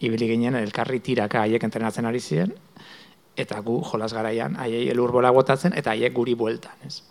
[0.04, 2.58] ibili ginen elkarri tiraka haiek entrenatzen ari ziren,
[3.38, 7.04] eta gu jolas garaian, haiei elur bola botatzen, eta haiek guri bueltan, ez?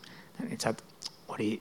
[0.51, 0.83] Etzat,
[1.31, 1.55] hori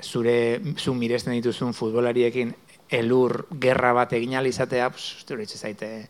[0.00, 2.54] zure zu miresten dituzun futbolariekin
[2.92, 6.08] elur gerra bat egin alizatea, pues hori zaite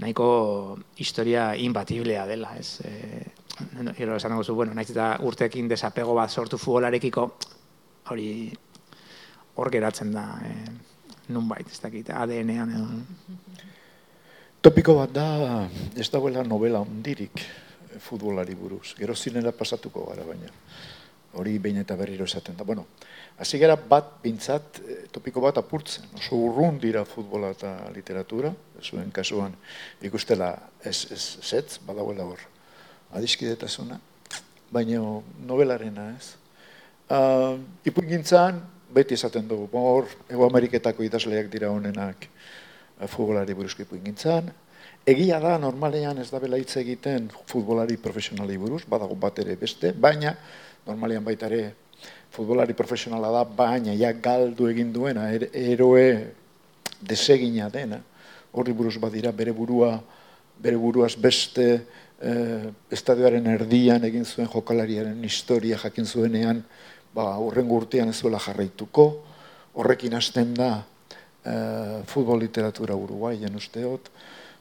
[0.00, 2.80] nahiko historia imbatiblea dela, ez?
[2.84, 3.26] Eh,
[3.82, 7.26] no, gero esan dugu bueno, naiz eta urteekin desapego bat sortu futbolarekiko
[8.10, 8.52] hori
[9.56, 10.70] hor geratzen da, eh,
[11.28, 12.86] nunbait, ez dakit, ADN-ean edo.
[14.60, 15.26] Topiko bat da,
[15.96, 17.40] ez dagoela novela ondirik
[18.00, 18.94] futbolari buruz.
[18.98, 20.52] Gero zinela pasatuko gara baina
[21.38, 22.64] hori behin eta berriro esaten da.
[22.64, 22.86] Bueno,
[23.38, 26.08] hasi gara bat bintzat eh, topiko bat apurtzen.
[26.18, 29.54] Oso urrun dira futbola eta literatura, zuen kasuan
[30.02, 32.42] ikustela ez, ez zetz, badagoela hor.
[33.16, 33.98] Adiskidetasuna,
[34.70, 35.02] baina
[35.46, 36.36] novelarena ez.
[37.10, 38.60] Uh, Ipuin gintzan,
[38.94, 42.28] beti esaten dugu, hor, Ego Ameriketako idazleak dira honenak,
[43.00, 44.52] eh, futbolari buruzko gintzan.
[45.08, 49.92] Egia da, normalean ez da bela hitz egiten futbolari profesionali buruz, badago bat ere beste,
[49.96, 50.34] baina
[50.86, 51.74] normalean baita ere
[52.30, 56.34] futbolari profesionala da, baina ja galdu egin duena, er, eroe
[57.00, 58.00] desegina dena,
[58.52, 59.96] horri buruz badira bere burua,
[60.60, 61.66] bere buruaz beste
[62.20, 66.62] eh, estadioaren erdian egin zuen jokalariaren historia jakin zuenean,
[67.14, 69.08] ba, urren urtean ez zuela jarraituko,
[69.74, 70.70] horrekin hasten da
[71.44, 74.10] eh, futbol literatura uruguaien usteot,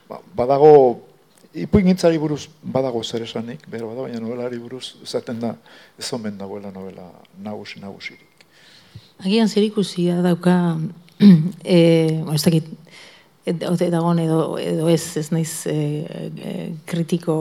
[0.09, 0.73] ba, badago,
[1.53, 5.55] ipuingintzari buruz badago zer esanik, bero bada, baina novelari buruz zaten da
[5.97, 7.09] ez omen dagoela novela
[7.43, 8.45] nagusi nagusirik.
[9.19, 10.77] Agian zer ikusia dauka,
[11.63, 11.79] e,
[12.33, 12.69] ez dakit,
[13.45, 16.53] dagoen edo, edo ez, ez naiz e, e,
[16.85, 17.39] kritiko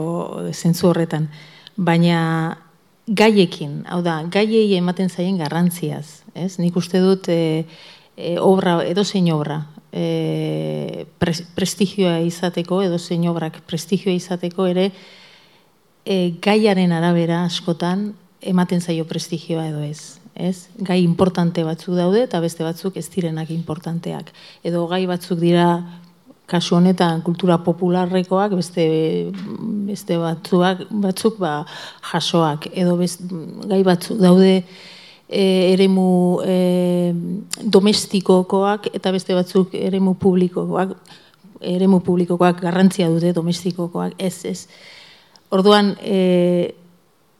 [0.53, 1.29] zentzu horretan,
[1.77, 2.57] baina
[3.07, 6.57] gaiekin, hau da, gaiei ematen zaien garrantziaz, ez?
[6.61, 7.65] Nik uste dut e,
[8.19, 9.63] e, obra, edo zein obra,
[9.95, 11.07] e,
[11.55, 14.89] prestigioa izateko, edo zein obrak prestigioa izateko ere,
[16.03, 20.69] e, gaiaren arabera askotan ematen zaio prestigioa edo ez ez?
[20.79, 24.31] Gai importante batzuk daude eta beste batzuk ez direnak importanteak.
[24.63, 25.67] Edo gai batzuk dira
[26.49, 28.85] kasu honetan kultura popularrekoak, beste,
[29.89, 31.59] beste batzuak, batzuk ba,
[32.11, 32.71] jasoak.
[32.73, 33.21] Edo best,
[33.69, 34.63] gai batzuk daude
[35.29, 37.13] e, eremu e,
[37.61, 40.97] domestikokoak eta beste batzuk eremu publikokoak,
[41.61, 44.67] eremu publikokoak garrantzia dute domestikokoak, ez, ez.
[45.53, 46.73] Orduan, e,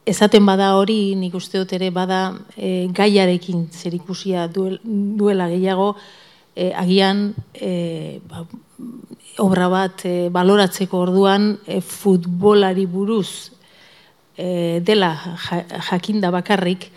[0.10, 2.21] esaten bada hori, nik uste dut ere bada
[2.56, 5.95] e, gaiarekin zerikusia duela gehiago,
[6.56, 8.45] e, agian e, ba,
[9.41, 13.52] obra bat e, baloratzeko orduan e, futbolari buruz
[14.38, 15.13] e, dela
[15.89, 16.89] jakinda bakarrik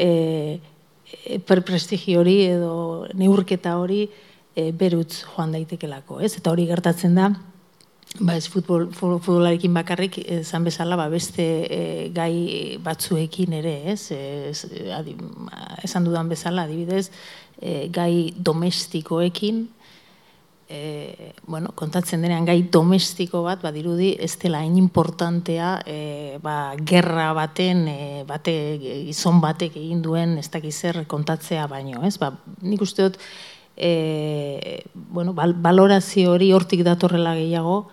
[0.00, 0.60] e,
[1.24, 2.72] e, prestigio hori edo
[3.14, 4.06] neurketa hori
[4.54, 6.20] e, berutz joan daitekelako.
[6.24, 6.36] Ez?
[6.40, 7.30] Eta hori gertatzen da,
[8.18, 11.82] ba ez futbol, futbolarekin bakarrik esan bezala ba beste e,
[12.14, 14.10] gai batzuekin ere, ez?
[14.10, 14.64] ez
[14.96, 15.14] adi,
[15.86, 17.10] esan dudan bezala adibidez,
[17.60, 19.68] e, gai domestikoekin
[20.70, 27.32] e, bueno, kontatzen denean gai domestiko bat badirudi ez dela hain importantea e, ba, gerra
[27.34, 32.14] baten e, bate gizon batek egin duen ez dakiz zer kontatzea baino, ez?
[32.22, 32.30] Ba,
[32.62, 33.18] nik uste dut
[33.76, 37.88] e, bueno, bal, balorazio hori hortik datorrela gehiago,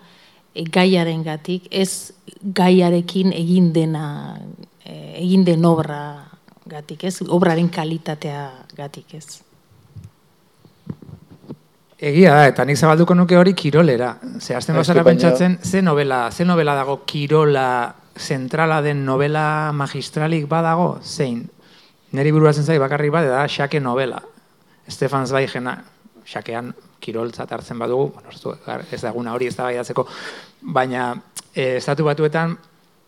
[0.54, 4.38] e, gaiaren gatik, ez gaiarekin egin dena,
[4.84, 6.00] e, egin den obra
[6.68, 7.18] gatik, ez?
[7.26, 9.47] Obraren kalitatea gatik, ez?
[11.98, 14.12] Egia da, eta nik zabalduko nuke hori kirolera.
[14.38, 21.00] Ze, azten bazara pentsatzen, ze novela, ze novela dago kirola zentrala den novela magistralik badago,
[21.02, 21.42] zein?
[22.14, 24.22] Neri buruatzen zai bakarrik bat, da, xake novela.
[24.88, 25.74] Stefan Zweigena,
[26.24, 26.70] xakean
[27.02, 30.06] kiroltzat hartzen badugu, bueno, ez daguna hori ez da baiatzeko,
[30.62, 31.10] baina
[31.52, 32.56] e, estatu batuetan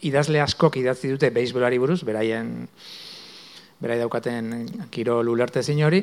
[0.03, 2.66] idazle askok idatzi dute beisbolari buruz, beraien
[3.81, 6.03] berai daukaten kirol ulerte hori,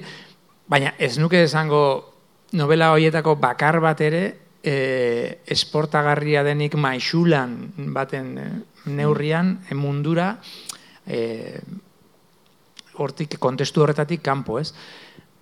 [0.68, 2.17] baina ez nuke esango
[2.52, 4.24] novela horietako bakar bat ere
[4.64, 7.58] e, esportagarria denik maixulan
[7.96, 8.48] baten e,
[8.92, 10.38] neurrian e, mundura
[11.08, 11.60] e,
[12.98, 14.74] hortik kontestu horretatik kanpo, ez?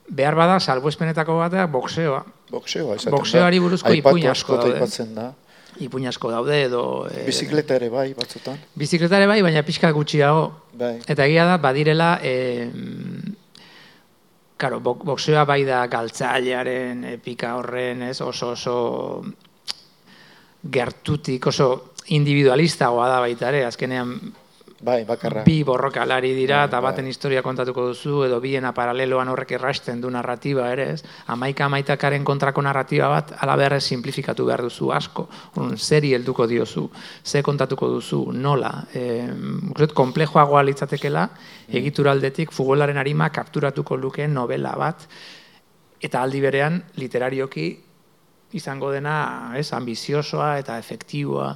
[0.06, 2.20] Behar bada, salbuespenetako bateak, boxeoa.
[2.52, 5.08] Boxeoa, Boxeoari buruzko ipuin asko daude.
[5.16, 5.32] Da.
[5.82, 6.84] Ipuin asko daude edo...
[7.10, 8.60] E, bizikleta ere bai, batzutan.
[8.78, 10.46] Bizikleta ere bai, baina pixka gutxiago.
[10.78, 11.00] Bai.
[11.08, 12.18] Eta egia da, badirela...
[12.22, 12.36] E,
[14.58, 18.76] Karo, boxeoa bai da galtzailearen epika horren, ez, oso oso
[20.72, 21.68] gertutik, oso
[22.16, 24.16] individualistagoa da baita ere, azkenean
[24.86, 25.42] Bai, bakarra.
[25.42, 30.02] Bi borrokalari dira, bai, eta bai, baten historia kontatuko duzu, edo biena paraleloan horrek errasten
[30.02, 31.00] du narratiba ere, ez?
[31.34, 35.28] Amaika amaitakaren kontrako narratiba bat, ala simplifikatu behar duzu asko.
[35.58, 36.92] Un, zeri helduko diozu,
[37.24, 38.86] ze kontatuko duzu, nola.
[38.94, 39.26] E,
[39.94, 41.76] komplejoagoa litzatekela, mm.
[41.80, 45.08] egituraldetik futbolaren arima kapturatuko luke novela bat,
[46.00, 47.72] eta aldi berean, literarioki,
[48.54, 51.56] izango dena, ez, ambiziosoa eta efektiboa.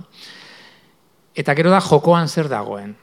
[1.35, 2.97] Eta gero da jokoan zer dagoen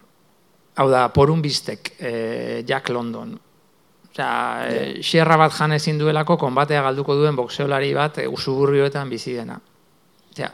[0.77, 3.35] hau da, porun biztek, e, Jack London.
[4.11, 4.33] Osea,
[4.69, 9.59] e, xerra bat jan ezin duelako, konbatea galduko duen boxeolari bat e, usuburrioetan bizi dena.
[10.33, 10.51] Osea,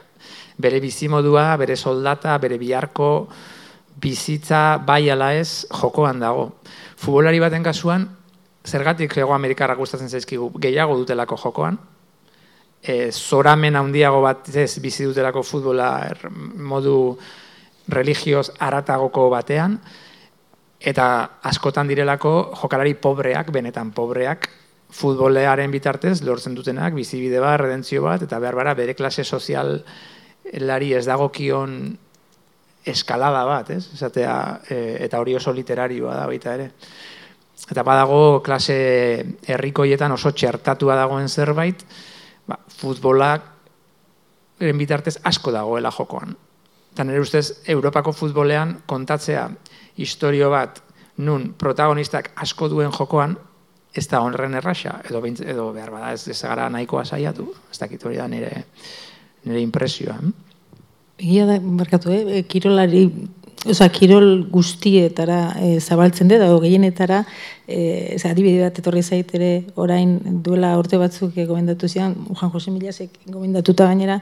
[0.57, 3.09] bere bizimodua, bere soldata, bere biharko
[4.03, 6.49] bizitza bai ala ez jokoan dago.
[6.97, 8.07] Futbolari baten kasuan,
[8.63, 11.77] zergatik ego Amerikarrak gustatzen zaizkigu gehiago dutelako jokoan,
[12.81, 15.89] e, zoramen handiago bat ez bizi dutelako futbola
[16.55, 17.17] modu
[17.91, 19.77] religioz aratagoko batean,
[20.83, 24.49] eta askotan direlako jokalari pobreak, benetan pobreak,
[24.93, 29.79] futbolearen bitartez lortzen dutenak bizibide bat, redentzio bat, eta behar bara bere klase sozial
[30.59, 31.77] lari ez dagokion
[32.85, 33.87] eskalada bat, ez?
[33.95, 34.35] Esatea,
[34.67, 36.69] e, eta hori oso literarioa da baita ere.
[37.71, 38.75] Eta badago klase
[39.47, 41.85] herrikoietan oso txertatua dagoen zerbait,
[42.45, 43.47] ba, futbolak
[44.59, 46.35] bitartez asko dagoela jokoan.
[46.93, 49.47] Eta nire ustez, Europako futbolean kontatzea
[49.97, 50.81] historio bat
[51.17, 53.35] nun protagonistak asko duen jokoan,
[53.93, 58.17] ez da honren erraxa, edo, edo behar bada ez, ez nahikoa saiatu, ez dakit hori
[58.17, 58.65] da nire,
[59.45, 60.17] nire impresioa.
[61.21, 62.39] Egia da, barkatu, eh?
[62.39, 63.03] E, kirolari,
[63.69, 67.21] oza, kirol guztietara e, zabaltzen dut, edo gehienetara,
[67.67, 73.21] e, adibide bat etorri zaitere orain duela urte batzuk e, gomendatu zian, Juan Jose Milasek
[73.27, 74.19] gomendatuta gainera,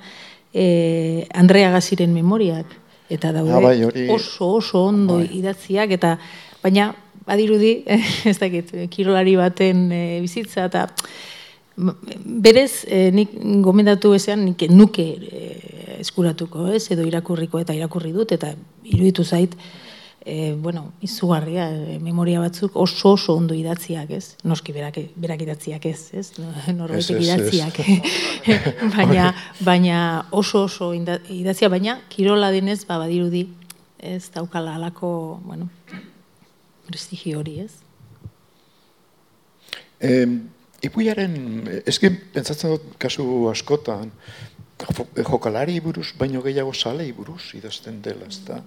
[0.53, 2.80] e, Andrea Gaziren memoriak,
[3.11, 5.29] eta daude ah, bai, oso oso ondo bai.
[5.41, 6.15] idatziak, eta
[6.63, 6.91] baina
[7.27, 7.81] badirudi,
[8.31, 10.87] ez dakit, kirolari baten e, bizitza, eta
[11.75, 13.35] berez e, nik
[13.65, 15.45] gomendatu ezean nik nuke e,
[16.01, 18.53] eskuratuko, ez, edo irakurriko eta irakurri dut, eta
[18.83, 19.55] iruditu zait,
[20.25, 24.35] e, bueno, izugarria, e, memoria batzuk oso oso ondo idatziak, ez?
[24.43, 26.27] Noski berak, berak idatziak ez, ez?
[26.79, 27.81] Norbaitek idatziak.
[28.95, 29.31] baina,
[29.65, 29.97] baina
[30.31, 33.47] oso oso idatzia, baina kirola denez, ba, badirudi,
[33.97, 35.69] ez daukala alako, bueno,
[36.87, 37.73] prestigio hori, ez?
[40.01, 40.25] Eh,
[40.81, 41.35] Ipuiaren,
[41.85, 44.09] eski pentsatzen dut kasu askotan,
[45.27, 48.63] jokalari buruz, baino gehiago salei buruz idazten dela, ez da?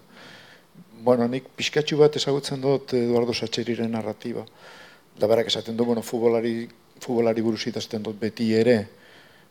[1.05, 4.41] Bueno, nik pixkatxu bat ezagutzen dut Eduardo Satxeriren narratiba.
[5.21, 6.63] Da berak esaten du, bueno, futbolari,
[6.97, 8.79] futbolari buruz idazten dut beti ere,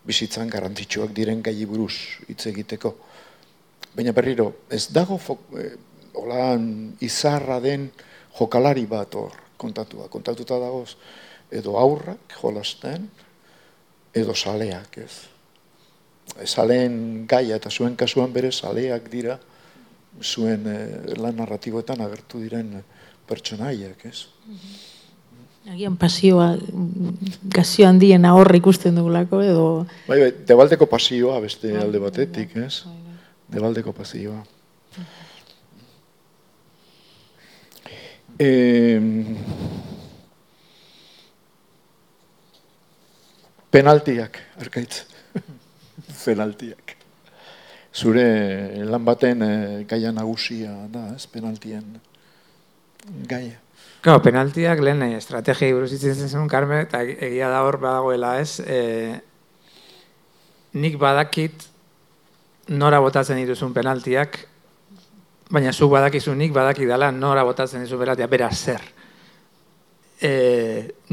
[0.02, 1.94] bizitzan garantitxuak diren gai buruz
[2.26, 2.96] hitz egiteko.
[3.94, 5.20] Baina berriro, ez dago
[5.62, 5.78] eh,
[7.06, 7.92] izarra den
[8.40, 10.10] jokalari bat hor kontatua.
[10.10, 10.98] Kontatuta dagoz,
[11.54, 13.12] edo aurrak jolasten,
[14.10, 15.30] edo saleak, ez.
[16.50, 19.38] Saleen gaia eta zuen kasuan bere saleak dira,
[20.22, 22.76] zuen eh, lan narratiboetan agertu diren
[23.28, 24.26] pertsonaiak, ez.
[25.72, 26.50] Agian pasioa,
[27.56, 29.68] gazio handien ahorra ikusten dugulako, edo...
[30.10, 32.84] Bai, bai, debaldeko pasioa beste bai, alde batetik, bai, ez?
[32.90, 33.16] Bai,
[33.56, 34.42] debaldeko pasioa.
[38.44, 39.00] Eh,
[43.72, 45.06] penaltiak, arkaitz.
[46.26, 46.93] penaltiak.
[47.94, 49.52] Zure lan baten e,
[49.90, 51.86] gaia nagusia da, ez, penaltien
[53.30, 53.60] gaia.
[54.04, 58.58] Claro, penaltiak lehen eh, estrategia buruz itzen zen Carmen, eta egia da hor badagoela, ez?
[58.60, 59.22] E,
[60.74, 61.70] nik badakit
[62.74, 64.42] nora botatzen dituzun penaltiak,
[65.54, 68.84] baina zuk badakizu nik badaki dela nora botatzen dizu beratia, bera zer.
[70.24, 70.34] E,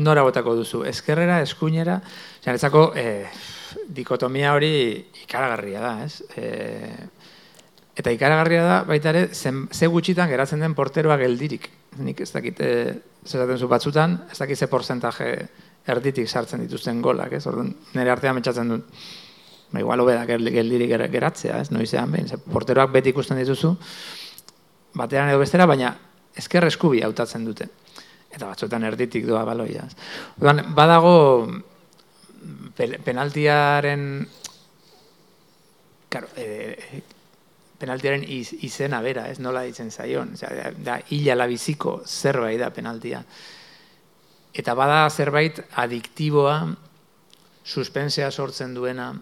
[0.01, 2.01] nora botako duzu, eskerrera, eskuinera,
[2.43, 3.07] zanetzako e,
[3.89, 4.73] dikotomia hori
[5.25, 6.23] ikaragarria da, ez?
[6.37, 6.47] E,
[8.01, 11.69] eta ikaragarria da, baita ere, ze gutxitan geratzen den porteroa geldirik.
[12.01, 12.95] Nik ez dakit, e,
[13.27, 15.33] zeraten zu batzutan, ez dakit ze porcentaje
[15.91, 17.47] erditik sartzen dituzten golak, ez?
[17.47, 19.03] Orduan, nire artean metxatzen dut,
[19.73, 21.71] ba, igual hobeda geldirik geratzea, ez?
[21.71, 23.75] Noizean behin, ze porteroak beti ikusten dituzu,
[24.95, 25.95] batean edo bestera, baina
[26.37, 27.69] ezker eskubi hautatzen dute.
[28.31, 29.89] Eta batzuetan erditik doa baloia.
[30.39, 31.15] Odan, badago
[32.77, 34.05] penaltiaren
[36.11, 37.03] claro, e,
[37.81, 40.35] penaltiaren iz, izena bera, ez nola ditzen zaion.
[40.37, 43.23] Osea, da, hila labiziko zerbait da penaltia.
[44.53, 46.59] Eta bada zerbait adiktiboa,
[47.65, 49.13] suspensea sortzen duena,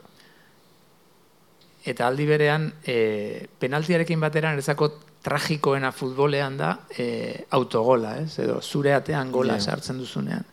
[1.89, 4.91] eta aldi berean, e, penaltiarekin bateran ezako
[5.23, 8.39] tragikoena futbolean da e, autogola, ez?
[8.43, 10.47] Edo zure atean gola sartzen duzunean.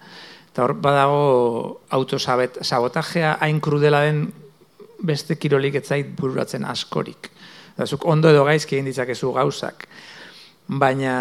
[0.56, 4.22] Eta hor badago autosabotajea hain krudela den
[5.04, 7.28] beste kirolik etzait bururatzen askorik.
[7.84, 9.84] Zuk ondo edo gaizki egin ditzakezu gauzak.
[10.72, 11.18] Baina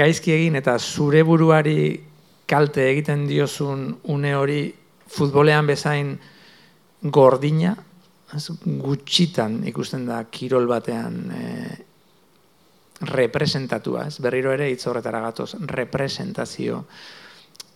[0.00, 1.76] gaizki egin eta zure buruari
[2.48, 4.62] kalte egiten diozun une hori
[5.12, 6.16] futbolean bezain
[7.02, 7.76] gordina,
[8.64, 11.44] gutxitan ikusten da kirol batean e,
[13.12, 14.16] representatua, ez?
[14.24, 16.86] Berriro ere hitz horretara gatoz, representazio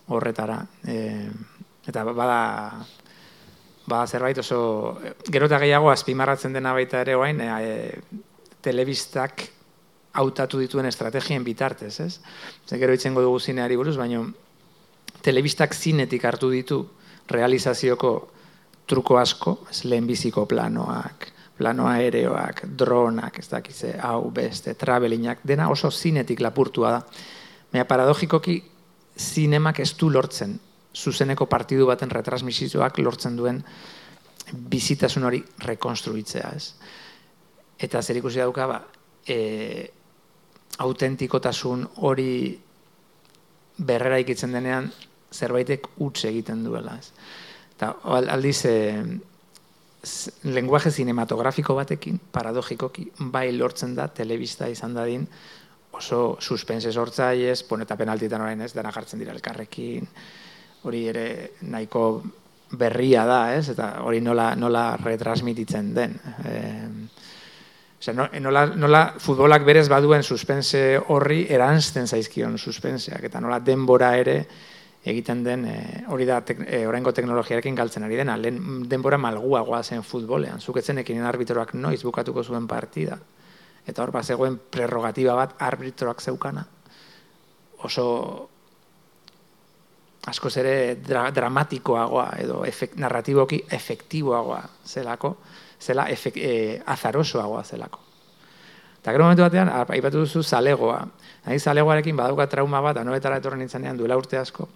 [0.09, 0.61] horretara.
[0.87, 1.29] E,
[1.87, 2.41] eta bada
[3.87, 7.99] bada zerbait oso gero eta gehiago azpimarratzen dena baita ere orain e,
[8.63, 9.49] telebistak
[10.13, 12.21] hautatu dituen estrategien bitartez, ez?
[12.69, 14.23] Ze gero itzengo dugu zineari buruz, baina
[15.23, 16.83] telebistak zinetik hartu ditu
[17.31, 18.13] realizazioko
[18.87, 25.91] truko asko, ez lehenbiziko planoak, plano aereoak, dronak, ez dakize, hau, beste, travelinak, dena oso
[25.91, 27.01] zinetik lapurtua da.
[27.73, 28.59] Baina paradogikoki
[29.23, 30.59] zinemak ez du lortzen
[30.93, 33.63] zuzeneko partidu baten retransmisizioak lortzen duen
[34.53, 36.75] bizitasun hori rekonstruitzea, ez?
[37.83, 38.81] Eta zer ikusi dauka, ba,
[39.27, 39.39] e,
[40.85, 42.59] autentikotasun hori
[43.79, 44.91] berrera ikitzen denean
[45.33, 47.13] zerbaitek utz egiten duela, ez?
[47.77, 48.77] Eta aldiz, e,
[50.53, 55.27] lenguaje cinematografiko batekin, paradogikoki, bai lortzen da, telebista izan dadin,
[55.93, 60.09] oso suspense sortzaiez, pon eta penaltitan orain ez, dena jartzen dira elkarrekin,
[60.89, 61.27] hori ere
[61.69, 62.07] nahiko
[62.79, 63.69] berria da, ez?
[63.75, 66.17] Eta hori nola, nola retransmititzen den.
[66.45, 66.61] E,
[68.03, 70.81] Osea, nola, nola futbolak berez baduen suspense
[71.15, 74.41] horri eranzten zaizkion suspenseak, eta nola denbora ere
[75.07, 75.77] egiten den, e,
[76.11, 80.99] hori da tek, e, oraingo teknologiarekin galtzen ari dena, lehen denbora malguagoa zen futbolean, zuketzen
[81.03, 83.21] ekin arbitroak noiz bukatuko zuen partida,
[83.87, 86.65] eta hor bat zegoen prerrogatiba bat arbitroak zeukana,
[87.83, 88.49] oso
[90.27, 95.35] askoz ere dra, dramatikoagoa edo efekt, narratiboki efektiboagoa zelako,
[95.83, 98.01] zela efek, e, azarosoagoa zelako.
[99.01, 101.01] Eta gero momentu batean, aipatu duzu zalegoa.
[101.47, 104.69] Nahi zalegoarekin badauka trauma bat, anobetara etorren nintzenean duela urte asko.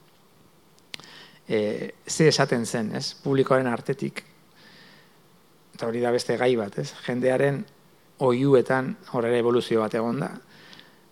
[1.46, 3.12] E, ze esaten zen, ez?
[3.22, 4.24] Publikoaren artetik.
[5.76, 6.90] Eta hori da beste gai bat, ez?
[7.06, 7.62] Jendearen
[8.18, 10.30] oiuetan horre evoluzio bat egon da.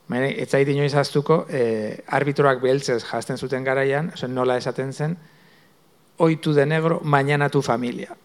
[0.09, 5.16] Baina, ez zait inoiz aztuko, e, arbitroak beheltzez jazten zuten garaian, nola esaten zen,
[6.18, 8.16] oitu de negro, mañana tu familia.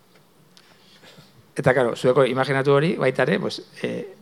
[1.55, 4.15] Eta, karo, zueko imaginatu hori, baita ere, pues, e,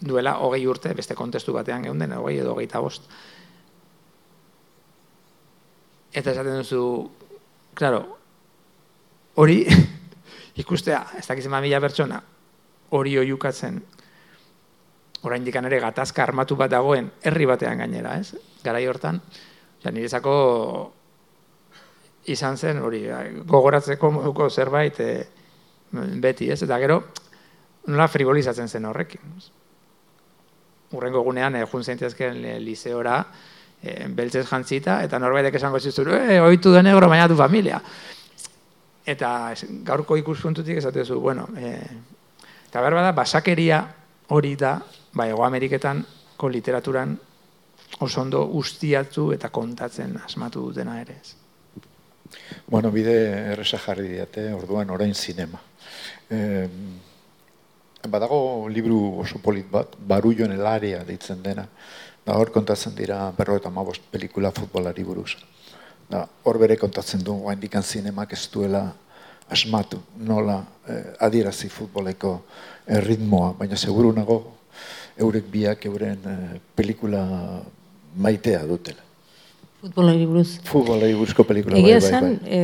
[0.00, 3.08] duela hogei urte, beste kontestu batean gehunden, hogei edo hogei bost.
[6.12, 7.10] Eta esaten duzu,
[7.74, 8.04] claro,
[9.34, 9.64] hori,
[10.62, 12.22] ikustea, ez dakizen mila pertsona,
[12.90, 13.80] hori oiukatzen,
[15.24, 18.36] orain dikan ere gatazka armatu bat dagoen herri batean gainera, ez?
[18.64, 19.20] Garai hortan,
[19.82, 20.34] ja, niretzako
[22.32, 23.04] izan zen, hori,
[23.48, 25.10] gogoratzeko moduko zerbait e,
[26.20, 26.62] beti, ez?
[26.64, 27.00] Eta gero,
[27.88, 29.34] nola frivolizatzen zen horrekin.
[30.94, 33.18] Urrengo gunean, e, jun zeintezken e, liseora,
[33.82, 37.80] e, beltzez jantzita, eta norbaitek esango zizur, e, oitu de negro, baina du familia.
[39.04, 39.52] Eta
[39.84, 41.76] gaurko ikuspuntutik esatezu, bueno, e,
[42.74, 43.76] eta behar bada, basakeria
[44.34, 44.72] hori da,
[45.14, 46.00] ba, Ego Ameriketan,
[46.34, 47.12] ko literaturan,
[48.02, 51.36] oso ondo ustiatu eta kontatzen asmatu dutena ere ez.
[52.66, 53.14] Bueno, bide
[53.52, 55.60] erresa jarri diate, orduan orain zinema.
[56.34, 56.66] Eh,
[58.10, 61.68] badago libru oso polit bat, Barullo en el área deitzen dena,
[62.26, 65.36] da hor kontatzen dira berro eta mabost pelikula futbolari buruz.
[66.10, 68.88] Da, hor bere kontatzen du, guain dikan zinemak ez duela
[69.50, 72.40] asmatu, nola eh, adierazi futboleko
[72.86, 74.38] ritmoa, baina seguru nago
[75.18, 77.24] eurek biak euren uh, pelikula
[78.16, 79.02] maitea dutela.
[79.84, 80.48] Futbolari buruz.
[80.64, 81.76] Futbolari buruzko pelikula.
[81.76, 82.36] Egia bai, bai, bai.
[82.48, 82.60] E,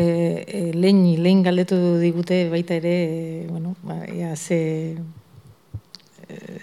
[0.48, 4.96] e, lehen, lehen galdetu digute baita ere, e, bueno, ba, ea, ze,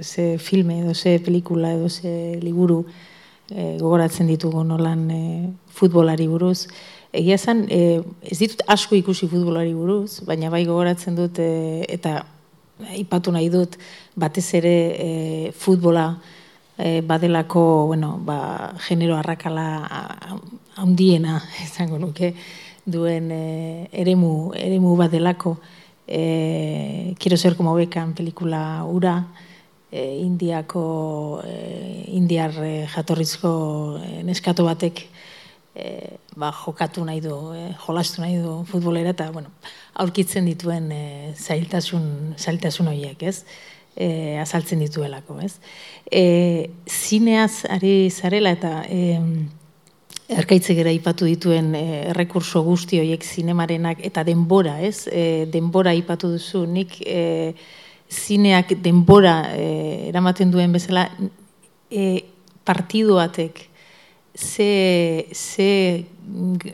[0.01, 2.85] ze filme edo ze pelikula edo ze liburu
[3.51, 5.23] e, gogoratzen ditugu nolan e,
[5.69, 6.67] futbolari buruz.
[7.17, 12.19] Egia esan, e, ez ditut asko ikusi futbolari buruz, baina bai gogoratzen dut e, eta
[12.93, 13.77] ipatu nahi dut
[14.15, 15.09] batez ere e,
[15.57, 16.11] futbola
[16.77, 19.65] e, badelako, bueno, ba, genero arrakala
[20.77, 22.35] handiena, izango nuke,
[22.85, 25.57] duen e, eremu, eremu badelako,
[26.07, 29.27] e, Quiero ser como bekan pelikula ura,
[29.91, 35.07] e, indiako, e, indiar e, jatorrizko e, neskato batek,
[35.77, 39.51] e, ba, jokatu nahi du, e, jolastu nahi du futbolera, eta bueno,
[40.01, 41.03] aurkitzen dituen e,
[41.37, 42.07] zailtasun,
[42.37, 43.43] zailtasun horiek, ez?
[43.97, 45.53] E, azaltzen dituelako, ez?
[46.09, 46.23] E,
[46.89, 49.21] zineaz ari zarela eta e,
[50.27, 55.05] erkaitze gera ipatu dituen e, errekurso guzti horiek zinemarenak eta denbora, ez?
[55.07, 57.53] E, denbora ipatu duzu, nik e,
[58.09, 61.09] zineak denbora e, eramaten duen bezala
[61.91, 62.23] e,
[62.65, 63.67] partidu batek
[64.37, 66.05] ze, ze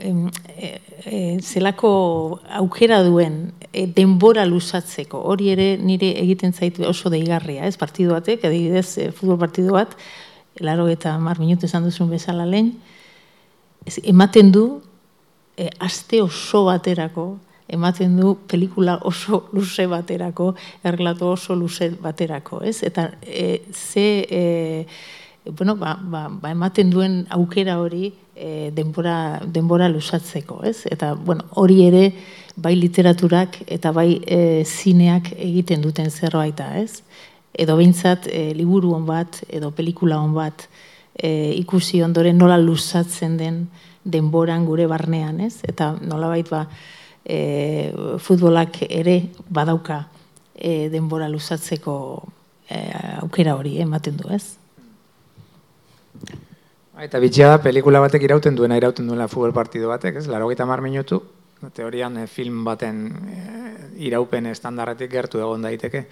[0.02, 7.64] e, e, zelako aukera duen e, denbora luzatzeko, hori ere nire egiten zaitu oso deigarria,
[7.66, 9.96] ez partidu batek, adibidez, e, futbol partidu bat,
[10.60, 12.74] laro eta mar minutu esan duzun bezala lehen,
[13.88, 14.66] ez, ematen du,
[15.56, 17.38] e, aste oso baterako,
[17.72, 20.52] ematen du pelikula oso luze baterako,
[20.84, 22.82] erlato oso luze baterako, ez?
[22.84, 24.08] Eta e, ze...
[24.28, 30.86] E, bueno, ba, ba, ba ematen duen aukera hori e, denbora, denbora lusatzeko, ez?
[30.90, 32.04] Eta, bueno, hori ere
[32.56, 37.02] bai literaturak eta bai e, zineak egiten duten zerbaita, ez?
[37.54, 40.68] Edo behintzat e, liburu hon bat, edo pelikula hon bat
[41.16, 43.68] e, ikusi ondoren nola lusatzen den
[44.04, 45.60] denboran gure barnean, ez?
[45.68, 46.66] Eta nolabait ba,
[47.24, 49.20] e, futbolak ere
[49.50, 50.06] badauka
[50.56, 51.96] e, denbora luzatzeko
[52.70, 52.84] e,
[53.22, 54.63] aukera hori ematen du, ez?
[57.02, 60.28] Eta bitxia da, pelikula batek irauten duena irauten duela futbol partido batek, ez?
[60.30, 61.24] Laro gita minutu,
[61.74, 66.06] teorian eh, film baten eh, iraupen estandarretik gertu egon daiteke.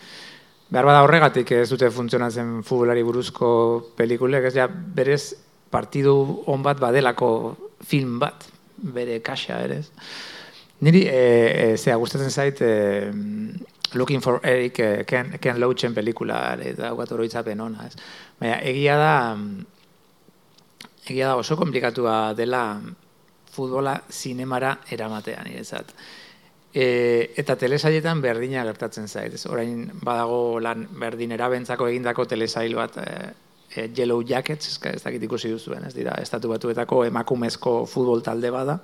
[0.72, 5.36] Behar bada horregatik ez dute funtzionatzen futbolari buruzko pelikulek, ez ja, berez
[5.70, 9.82] partidu on bat badelako film bat, bere kaxa ere.
[10.82, 11.20] Niri, e,
[11.74, 13.12] e, zera, gustatzen zait, e,
[13.94, 18.00] Looking for Eric, e, Ken, Ken Loachen pelikula, eta guat oroitzapen ona, ez.
[18.40, 19.14] Baina, egia da,
[21.06, 22.82] egia da oso komplikatua dela
[23.52, 25.94] futbola zinemara eramatean, niretzat.
[26.72, 29.36] E, eta telesaietan berdina gertatzen zait.
[29.52, 33.08] Orain badago lan berdin erabentzako egindako telesail bat e,
[33.76, 38.80] e, Yellow Jackets, ez dakit ikusi duzuen, ez dira, estatu batuetako emakumezko futbol talde bada,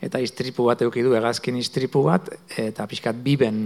[0.00, 3.60] eta istripu bat eukidu, egazkin istripu bat, eta pixkat biben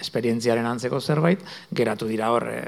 [0.00, 1.40] esperientziaren antzeko zerbait,
[1.72, 2.62] geratu dira hor e,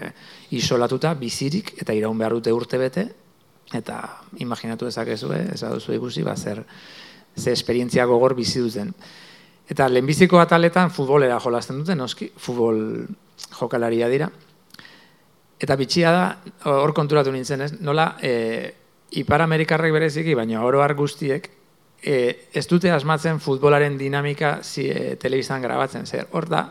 [0.57, 3.11] isolatuta, bizirik, eta iraun behar dute urte bete,
[3.75, 4.01] eta
[4.41, 6.65] imaginatu dezakezu, eh, ez baduzu ikusi, ba, zer,
[7.37, 8.95] ze esperientzia gogor bizi duten.
[9.69, 13.07] Eta lehenbiziko ataletan futbolera jolasten dute, noski, futbol
[13.59, 14.31] jokalaria dira.
[15.61, 16.25] Eta bitxia da,
[16.71, 17.73] hor konturatu nintzen, ez?
[17.81, 18.75] nola, e,
[19.19, 21.51] Ipar Amerikarrek bereziki, baina oroar guztiek,
[22.03, 26.69] e, ez dute asmatzen futbolaren dinamika zi, e, telebizan grabatzen, zer, hor da,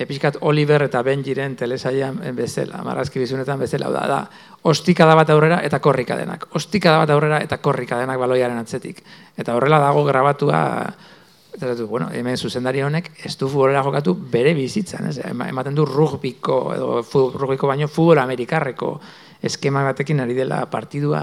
[0.00, 4.18] episkat Oliver eta Benjiren telesaian bezala, marazki bizunetan bezala, da, da,
[4.70, 6.48] ostika da bat aurrera eta korrika denak.
[6.56, 9.02] Ostika da bat aurrera eta korrika denak baloiaren atzetik.
[9.36, 10.60] Eta horrela dago grabatua,
[11.54, 15.18] eta du, bueno, hemen zuzendari honek, ez du futbolera jokatu bere bizitzan, ez?
[15.24, 17.00] ematen du rugbiko, edo
[17.36, 18.94] rugbiko baino futbol amerikarreko
[19.42, 21.22] eskema batekin ari dela partidua,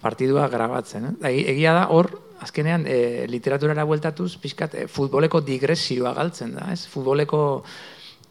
[0.00, 1.16] partidua grabatzen.
[1.22, 1.34] Eh?
[1.54, 2.10] Egia da, hor,
[2.42, 6.84] azkenean e, literaturara bueltatuz, pixkat, e, futboleko digresioa galtzen da, ez?
[6.90, 7.62] Futboleko,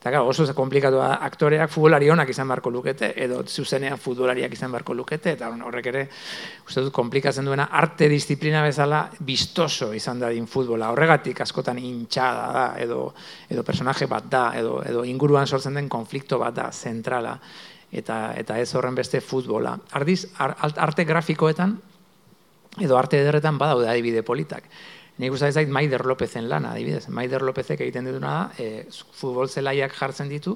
[0.01, 4.95] eta oso ze komplikatua aktoreak futbolari onak izan beharko lukete, edo zuzenean futbolariak izan beharko
[4.97, 6.07] lukete, eta horrek ere,
[6.65, 10.89] uste dut, komplikatzen duena, arte disiplina bezala, bistoso izan da futbola.
[10.89, 13.13] Horregatik askotan intxada da, edo,
[13.47, 17.37] edo personaje bat da, edo, edo inguruan sortzen den konflikto bat da, zentrala,
[17.91, 19.77] eta, eta ez horren beste futbola.
[19.91, 21.77] Ardiz, arte grafikoetan,
[22.79, 24.65] edo arte ederretan badaude adibide politak.
[25.21, 27.05] Nik uste zait Maider Lopezen lana, adibidez.
[27.13, 30.55] Maider Lopezek egiten dutuna da, e, futbol zelaiak jartzen ditu,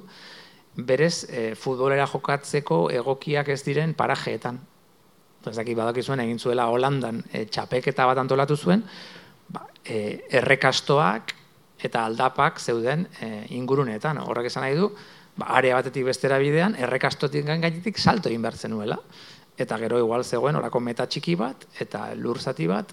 [0.88, 4.58] berez e, futbolera jokatzeko egokiak ez diren parajeetan.
[5.46, 8.82] Ez daki badakizuen egin zuela Holandan e, txapeketa bat antolatu zuen,
[9.54, 11.36] ba, e, errekastoak
[11.86, 14.18] eta aldapak zeuden e, ingurunetan.
[14.18, 14.90] Horrek esan nahi du,
[15.38, 18.98] ba, area batetik bestera bidean, errekastotik gainetik salto egin behar zenuela
[19.56, 22.90] eta gero igual zegoen orako meta txiki bat eta lur zati bat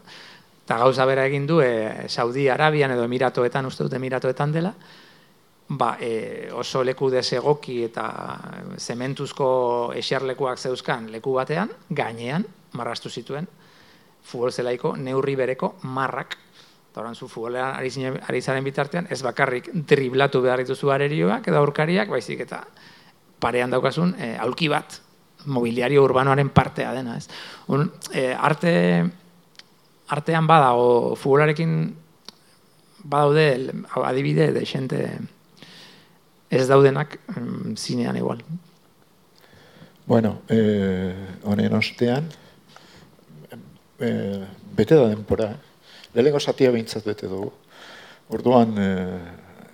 [0.63, 4.73] eta gauza bera egin du e, Saudi Arabian edo Emiratoetan uste dut Emiratoetan dela
[5.67, 8.05] ba, e, oso leku desegoki eta
[8.77, 12.45] zementuzko esiarlekuak zeuzkan leku batean gainean
[12.79, 13.47] marrastu zituen
[14.23, 16.37] futbol zelaiko neurri bereko marrak
[16.93, 22.07] eta oran zu futbolean ari, zaren bitartean ez bakarrik driblatu behar dituzu arerioak edo aurkariak
[22.09, 22.63] baizik eta
[23.39, 25.01] parean daukasun e, aulki bat
[25.45, 27.27] mobiliario urbanoaren partea dena, ez.
[27.67, 28.71] Un, e, arte
[30.13, 31.73] artean badago futbolarekin
[33.03, 33.47] badaude
[34.03, 34.99] adibide de xente
[36.49, 38.43] ez daudenak mm, zinean igual.
[40.05, 42.29] Bueno, eh, honen ostean,
[43.99, 44.43] eh,
[44.75, 45.57] bete da denpora, eh?
[46.13, 47.51] lehenko satia behintzat bete dugu.
[48.29, 49.19] Orduan, eh,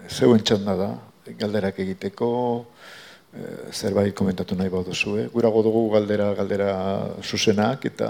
[0.09, 0.89] zeuen txanda da,
[1.37, 2.29] galderak egiteko,
[3.33, 3.41] e,
[3.73, 5.27] zerbait komentatu nahi bau duzu, eh?
[5.33, 6.71] Gurago dugu galdera galdera
[7.21, 8.09] zuzenak eta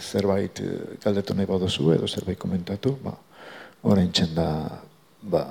[0.00, 3.14] zerbait eh, galdetu nahi bau duzu, edo zerbait komentatu, ba,
[3.82, 4.46] orain txenda
[5.22, 5.42] ba,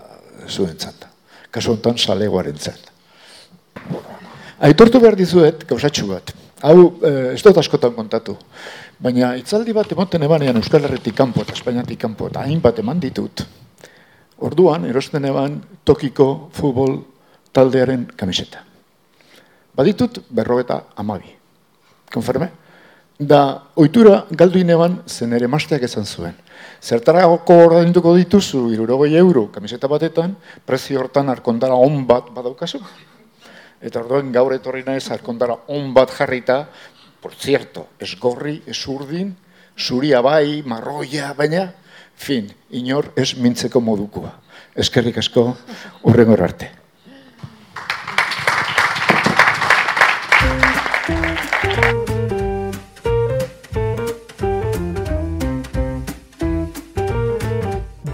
[0.47, 1.11] zuen txanda.
[1.51, 2.93] Kasu honetan, salegoaren txanda.
[4.65, 6.33] Aitortu behar dizuet, gauzatxu bat.
[6.65, 8.37] Hau, ez dut askotan kontatu.
[8.99, 13.43] Baina, itzaldi bat emoten ebanean Euskal Herretik kanpo eta Espainiatik kanpo eta hainbat eman ditut.
[14.47, 17.01] Orduan, erosten eban tokiko futbol
[17.55, 18.63] taldearen kamiseta.
[19.75, 21.35] Baditut berrogeta amabi.
[22.11, 22.49] Konferme?
[23.15, 26.33] Da, oitura galdu ineban zen ere masteak ezan zuen.
[26.83, 30.35] Zertaragoko ordainduko dituzu, irurogoi euro kamiseta batetan,
[30.65, 32.81] prezio hortan arkondara on bat badaukazu.
[33.79, 36.65] Eta orduan gaur etorri naiz arkondara on bat jarrita,
[37.21, 39.31] por cierto, ez gorri, ez urdin,
[39.79, 41.69] zuria bai, marroia, baina,
[42.15, 44.41] fin, inor ez mintzeko modukoa.
[44.75, 45.53] Eskerrik asko,
[46.03, 46.84] urrengor arte.